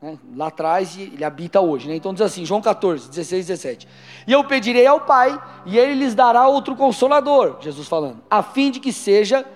[0.00, 0.18] Né?
[0.34, 1.86] Lá atrás ele habita hoje.
[1.86, 1.94] Né?
[1.94, 3.88] Então diz assim, João 14, 16 17.
[4.26, 8.72] E eu pedirei ao Pai, e ele lhes dará outro consolador, Jesus falando, a fim
[8.72, 9.46] de que seja,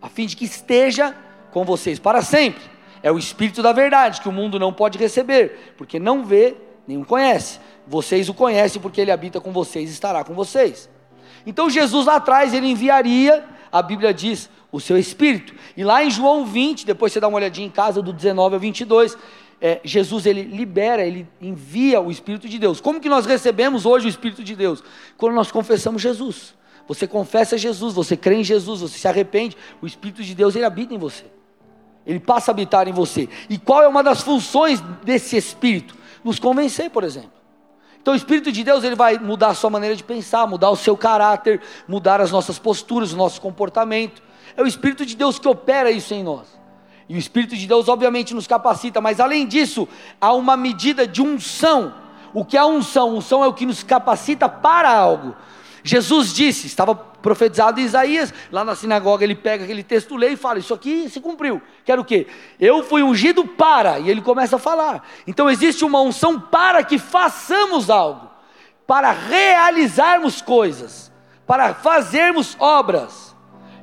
[0.00, 1.16] a fim de que esteja
[1.50, 2.75] com vocês para sempre.
[3.06, 6.56] É o Espírito da verdade, que o mundo não pode receber, porque não vê,
[6.88, 7.60] nem o conhece.
[7.86, 10.90] Vocês o conhecem porque ele habita com vocês e estará com vocês.
[11.46, 15.54] Então Jesus lá atrás, ele enviaria, a Bíblia diz, o seu Espírito.
[15.76, 18.60] E lá em João 20, depois você dá uma olhadinha em casa, do 19 ao
[18.60, 19.16] 22,
[19.60, 22.80] é, Jesus ele libera, ele envia o Espírito de Deus.
[22.80, 24.82] Como que nós recebemos hoje o Espírito de Deus?
[25.16, 26.56] Quando nós confessamos Jesus.
[26.88, 30.64] Você confessa Jesus, você crê em Jesus, você se arrepende, o Espírito de Deus ele
[30.64, 31.35] habita em você.
[32.06, 33.28] Ele passa a habitar em você.
[33.50, 35.96] E qual é uma das funções desse Espírito?
[36.22, 37.32] Nos convencer, por exemplo.
[38.00, 40.76] Então o Espírito de Deus ele vai mudar a sua maneira de pensar, mudar o
[40.76, 44.22] seu caráter, mudar as nossas posturas, o nosso comportamento.
[44.56, 46.56] É o Espírito de Deus que opera isso em nós.
[47.08, 49.88] E o Espírito de Deus, obviamente, nos capacita, mas além disso,
[50.20, 51.94] há uma medida de unção.
[52.32, 53.16] O que é unção?
[53.16, 55.34] Unção é o que nos capacita para algo.
[55.82, 56.94] Jesus disse, estava
[57.26, 61.10] profetizado em Isaías, lá na sinagoga ele pega aquele texto, lê e fala: Isso aqui
[61.10, 61.60] se cumpriu.
[61.84, 62.28] Quero o quê?
[62.60, 65.04] Eu fui ungido para, e ele começa a falar.
[65.26, 68.30] Então existe uma unção para que façamos algo,
[68.86, 71.10] para realizarmos coisas,
[71.44, 73.34] para fazermos obras.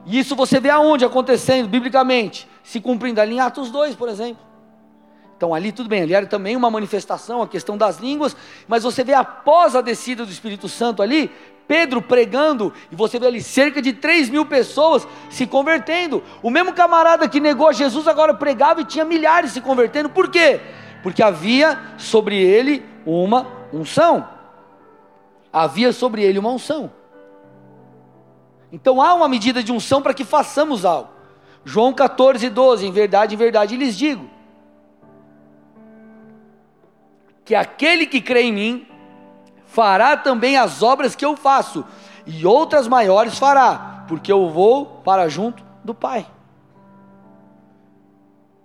[0.05, 4.41] E isso você vê aonde acontecendo, biblicamente se cumprindo ali em Atos 2, por exemplo.
[5.35, 8.37] Então ali tudo bem, ali era também uma manifestação, a questão das línguas,
[8.69, 11.29] mas você vê após a descida do Espírito Santo ali,
[11.67, 16.23] Pedro pregando, e você vê ali cerca de 3 mil pessoas se convertendo.
[16.41, 20.09] O mesmo camarada que negou Jesus agora pregava e tinha milhares se convertendo.
[20.09, 20.59] Por quê?
[21.01, 24.27] Porque havia sobre ele uma unção.
[25.51, 26.91] Havia sobre ele uma unção.
[28.71, 31.09] Então há uma medida de unção para que façamos algo.
[31.63, 34.29] João 14, 12: Em verdade, em verdade lhes digo,
[37.45, 38.87] que aquele que crê em mim
[39.73, 41.83] fará também as obras que eu faço,
[42.27, 46.27] e outras maiores fará, porque eu vou para junto do Pai.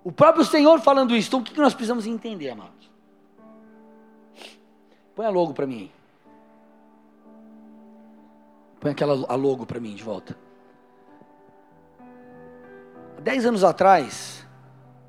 [0.03, 2.91] O próprio Senhor falando isso, então o que nós precisamos entender, amados?
[5.15, 5.89] Põe a logo para mim.
[8.79, 10.37] Põe aquela a logo para mim de volta.
[13.19, 14.47] Dez anos atrás,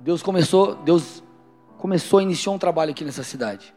[0.01, 1.23] Deus começou, Deus
[1.77, 3.73] começou, iniciou um trabalho aqui nessa cidade.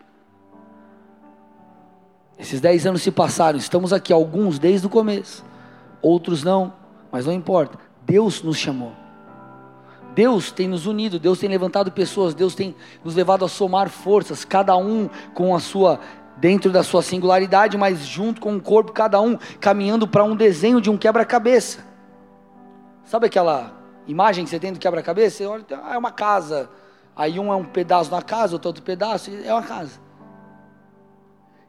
[2.44, 5.46] Esses dez anos se passaram, estamos aqui, alguns desde o começo,
[6.02, 6.74] outros não,
[7.10, 7.80] mas não importa.
[8.06, 8.91] Deus nos chamou.
[10.14, 14.44] Deus tem nos unido, Deus tem levantado pessoas, Deus tem nos levado a somar forças,
[14.44, 16.02] cada um com a sua
[16.36, 20.82] dentro da sua singularidade, mas junto com o corpo, cada um caminhando para um desenho
[20.82, 21.80] de um quebra-cabeça.
[23.06, 23.72] Sabe aquela
[24.06, 26.70] imagem que você tem do quebra-cabeça, você olha, ah, é uma casa.
[27.16, 30.03] Aí um é um pedaço na casa, outro outro pedaço, é uma casa.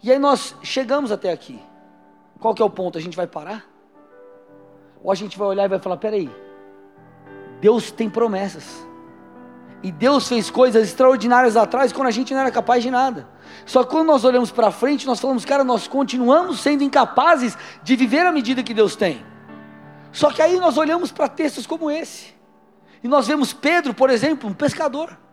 [0.04, 1.58] E aí nós chegamos até aqui.
[2.38, 2.98] Qual que é o ponto?
[2.98, 3.64] A gente vai parar?
[5.02, 6.30] Ou a gente vai olhar e vai falar, peraí,
[7.58, 8.86] Deus tem promessas.
[9.82, 13.26] E Deus fez coisas extraordinárias atrás quando a gente não era capaz de nada.
[13.64, 17.96] Só que quando nós olhamos para frente, nós falamos, cara, nós continuamos sendo incapazes de
[17.96, 19.24] viver a medida que Deus tem.
[20.12, 22.34] Só que aí nós olhamos para textos como esse,
[23.02, 25.23] e nós vemos Pedro, por exemplo, um pescador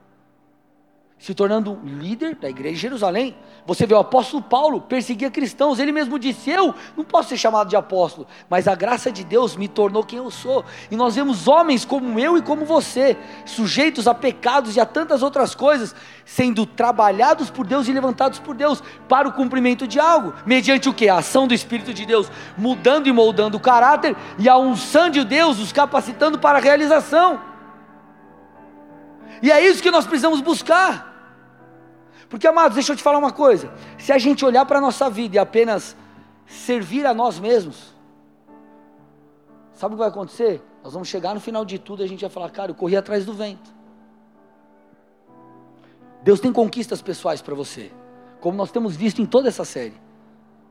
[1.22, 3.36] se tornando líder da igreja de Jerusalém.
[3.68, 7.70] Você vê o apóstolo Paulo perseguia cristãos, ele mesmo disse: Eu não posso ser chamado
[7.70, 10.66] de apóstolo, mas a graça de Deus me tornou quem eu sou.
[10.90, 13.16] E nós vemos homens como eu e como você,
[13.46, 15.96] sujeitos a pecados e a tantas outras coisas,
[16.26, 20.94] sendo trabalhados por Deus e levantados por Deus para o cumprimento de algo, mediante o
[20.94, 21.08] que?
[21.08, 25.24] A ação do Espírito de Deus, mudando e moldando o caráter, e a unção de
[25.24, 27.40] Deus os capacitando para a realização.
[29.40, 31.11] E é isso que nós precisamos buscar.
[32.32, 35.10] Porque, amados, deixa eu te falar uma coisa: se a gente olhar para a nossa
[35.10, 35.98] vida e apenas
[36.48, 37.94] servir a nós mesmos,
[39.74, 40.64] sabe o que vai acontecer?
[40.82, 42.96] Nós vamos chegar no final de tudo e a gente vai falar, cara, eu corri
[42.96, 43.70] atrás do vento.
[46.24, 47.92] Deus tem conquistas pessoais para você,
[48.40, 50.00] como nós temos visto em toda essa série.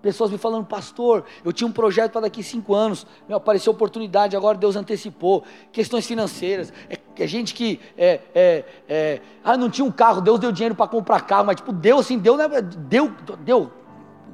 [0.02, 4.34] Pessoas me falando, pastor, eu tinha um projeto para daqui cinco anos, me apareceu oportunidade,
[4.34, 5.44] agora Deus antecipou.
[5.70, 10.40] Questões financeiras, é, é gente que é, é, é, ah, não tinha um carro, Deus
[10.40, 13.70] deu dinheiro para comprar carro, mas tipo, Deus assim, deu, né, deu, deu,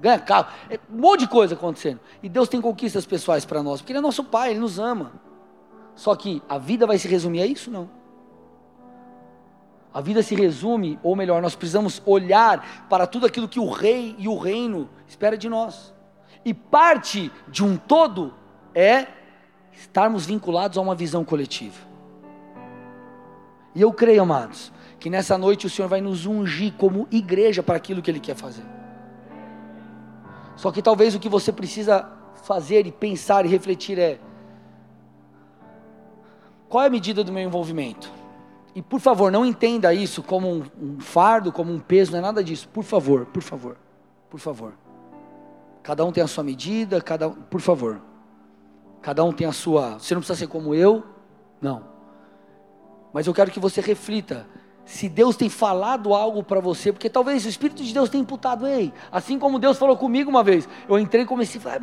[0.00, 0.46] ganha carro.
[0.70, 1.98] É, um monte de coisa acontecendo.
[2.22, 5.12] E Deus tem conquistas pessoais para nós, porque Ele é nosso Pai, Ele nos ama.
[5.96, 7.70] Só que a vida vai se resumir a isso?
[7.72, 7.88] Não.
[9.96, 14.14] A vida se resume, ou melhor, nós precisamos olhar para tudo aquilo que o rei
[14.18, 15.94] e o reino espera de nós.
[16.44, 18.34] E parte de um todo
[18.74, 19.06] é
[19.72, 21.78] estarmos vinculados a uma visão coletiva.
[23.74, 24.70] E eu creio, amados,
[25.00, 28.36] que nessa noite o Senhor vai nos ungir como igreja para aquilo que Ele quer
[28.36, 28.66] fazer.
[30.56, 32.06] Só que talvez o que você precisa
[32.44, 34.20] fazer e pensar e refletir é:
[36.68, 38.15] qual é a medida do meu envolvimento?
[38.76, 42.20] E por favor, não entenda isso como um, um fardo, como um peso, não é
[42.20, 42.68] nada disso.
[42.68, 43.78] Por favor, por favor,
[44.28, 44.74] por favor.
[45.82, 48.02] Cada um tem a sua medida, cada um, por favor.
[49.00, 49.98] Cada um tem a sua.
[49.98, 51.02] Você não precisa ser como eu,
[51.58, 51.84] não.
[53.14, 54.46] Mas eu quero que você reflita
[54.84, 58.66] se Deus tem falado algo para você, porque talvez o Espírito de Deus tenha imputado,
[58.66, 61.80] ei, assim como Deus falou comigo uma vez, eu entrei e comecei a falar,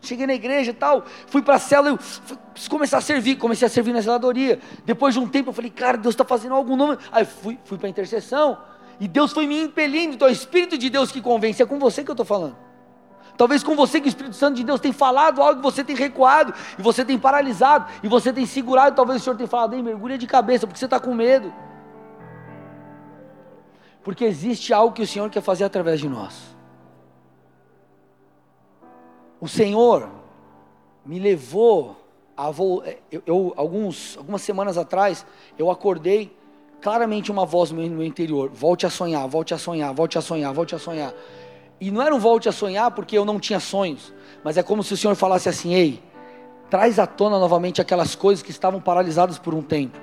[0.00, 3.66] Cheguei na igreja e tal, fui para a cela, eu preciso começar a servir, comecei
[3.66, 4.60] a servir na zeladoria.
[4.84, 6.98] Depois de um tempo eu falei, cara, Deus está fazendo algo novo.
[7.10, 8.58] Aí fui, fui para a intercessão,
[9.00, 11.78] e Deus foi me impelindo, então é o Espírito de Deus que convence, é com
[11.78, 12.56] você que eu estou falando.
[13.36, 16.52] Talvez com você que o Espírito Santo de Deus tem falado algo, você tem recuado,
[16.76, 20.18] e você tem paralisado, e você tem segurado, talvez o Senhor tenha falado, ei, mergulha
[20.18, 21.52] de cabeça, porque você está com medo.
[24.02, 26.57] Porque existe algo que o Senhor quer fazer através de nós.
[29.40, 30.08] O Senhor
[31.04, 31.96] me levou
[32.36, 32.82] a vo...
[33.10, 35.24] eu, eu, alguns, algumas semanas atrás
[35.58, 36.36] eu acordei
[36.80, 40.52] claramente uma voz no meu interior: volte a sonhar, volte a sonhar, volte a sonhar,
[40.52, 41.14] volte a sonhar.
[41.80, 44.12] E não era um volte a sonhar porque eu não tinha sonhos,
[44.42, 46.02] mas é como se o Senhor falasse assim: ei,
[46.68, 49.98] traz à tona novamente aquelas coisas que estavam paralisadas por um tempo,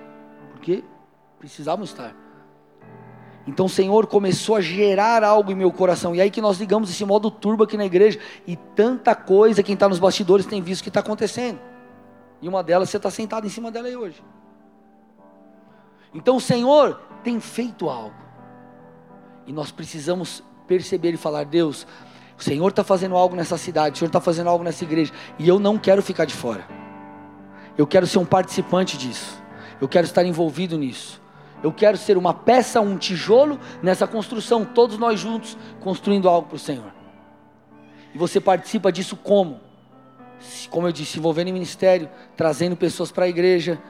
[0.54, 0.84] porque
[1.38, 2.25] precisavam estar.
[3.48, 6.16] Então o Senhor começou a gerar algo em meu coração.
[6.16, 8.20] E aí que nós ligamos esse modo turbo aqui na igreja.
[8.48, 11.60] E tanta coisa, quem está nos bastidores tem visto que está acontecendo.
[12.42, 14.24] E uma delas você está sentado em cima dela aí hoje.
[16.14, 18.16] Então o Senhor tem feito algo.
[19.46, 21.86] E nós precisamos perceber e falar: Deus,
[22.38, 25.14] o Senhor está fazendo algo nessa cidade, o Senhor está fazendo algo nessa igreja.
[25.38, 26.66] E eu não quero ficar de fora.
[27.78, 29.42] Eu quero ser um participante disso.
[29.80, 31.22] Eu quero estar envolvido nisso.
[31.66, 36.58] Eu quero ser uma peça, um tijolo nessa construção, todos nós juntos construindo algo para
[36.58, 36.94] o Senhor.
[38.14, 39.60] E você participa disso como?
[40.70, 42.08] Como eu disse, envolvendo em ministério,
[42.38, 43.82] trazendo pessoas para a igreja,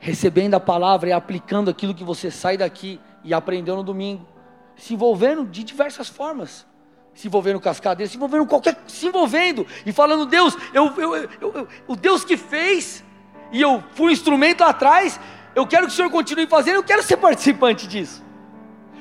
[0.00, 4.26] recebendo a palavra e aplicando aquilo que você sai daqui e aprendeu no domingo.
[4.74, 6.66] Se envolvendo de diversas formas.
[7.14, 8.82] Se envolvendo cascadeiro, se envolvendo qualquer.
[8.88, 13.04] Se envolvendo e falando, Deus, eu, eu, eu, eu o Deus que fez,
[13.52, 15.20] e eu fui um instrumento lá atrás,
[15.54, 18.22] eu quero que o Senhor continue fazendo, eu quero ser participante disso.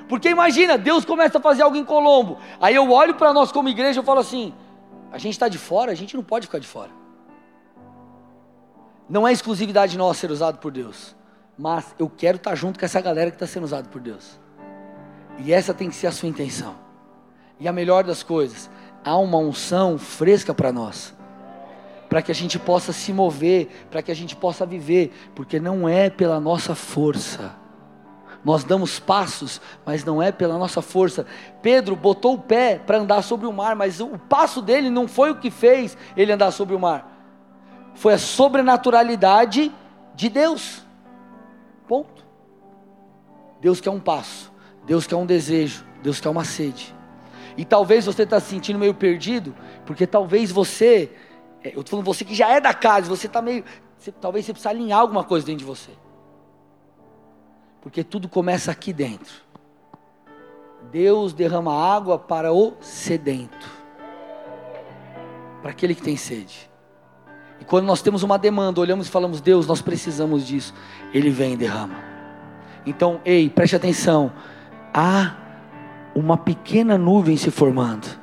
[0.09, 2.37] Porque imagina, Deus começa a fazer algo em Colombo.
[2.59, 4.53] Aí eu olho para nós como igreja e falo assim:
[5.11, 6.91] a gente está de fora, a gente não pode ficar de fora.
[9.07, 11.15] Não é exclusividade nossa ser usado por Deus.
[11.57, 14.39] Mas eu quero estar tá junto com essa galera que está sendo usada por Deus.
[15.37, 16.75] E essa tem que ser a sua intenção.
[17.59, 18.69] E a melhor das coisas,
[19.03, 21.13] há uma unção fresca para nós
[22.11, 25.87] para que a gente possa se mover, para que a gente possa viver, porque não
[25.87, 27.55] é pela nossa força.
[28.43, 31.25] Nós damos passos, mas não é pela nossa força.
[31.61, 35.31] Pedro botou o pé para andar sobre o mar, mas o passo dele não foi
[35.31, 37.09] o que fez ele andar sobre o mar.
[37.95, 39.71] Foi a sobrenaturalidade
[40.13, 40.85] de Deus.
[41.87, 42.25] Ponto.
[43.61, 44.51] Deus quer um passo,
[44.85, 46.93] Deus quer um desejo, Deus quer uma sede.
[47.55, 49.55] E talvez você está se sentindo meio perdido,
[49.85, 51.09] porque talvez você
[51.63, 53.63] eu estou falando você que já é da casa, você está meio.
[53.97, 55.91] Você, talvez você precise alinhar alguma coisa dentro de você.
[57.81, 59.33] Porque tudo começa aqui dentro.
[60.91, 63.69] Deus derrama água para o sedento.
[65.61, 66.69] Para aquele que tem sede.
[67.59, 70.73] E quando nós temos uma demanda, olhamos e falamos, Deus, nós precisamos disso.
[71.13, 71.95] Ele vem e derrama.
[72.85, 74.31] Então, ei, preste atenção.
[74.91, 75.35] Há
[76.15, 78.20] uma pequena nuvem se formando.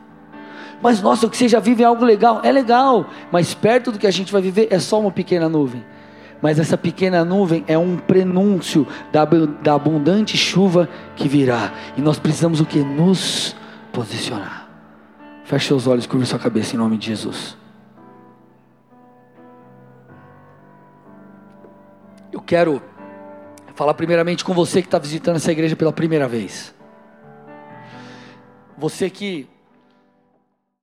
[0.80, 2.40] Mas nossa, o que você já vive é algo legal.
[2.44, 5.84] É legal, mas perto do que a gente vai viver é só uma pequena nuvem.
[6.40, 11.72] Mas essa pequena nuvem é um prenúncio da, da abundante chuva que virá.
[11.96, 12.78] E nós precisamos o que?
[12.78, 13.56] Nos
[13.92, 14.68] posicionar.
[15.44, 17.56] Feche seus olhos, curva sua cabeça em nome de Jesus.
[22.30, 22.80] Eu quero
[23.74, 26.72] falar primeiramente com você que está visitando essa igreja pela primeira vez.
[28.76, 29.48] Você que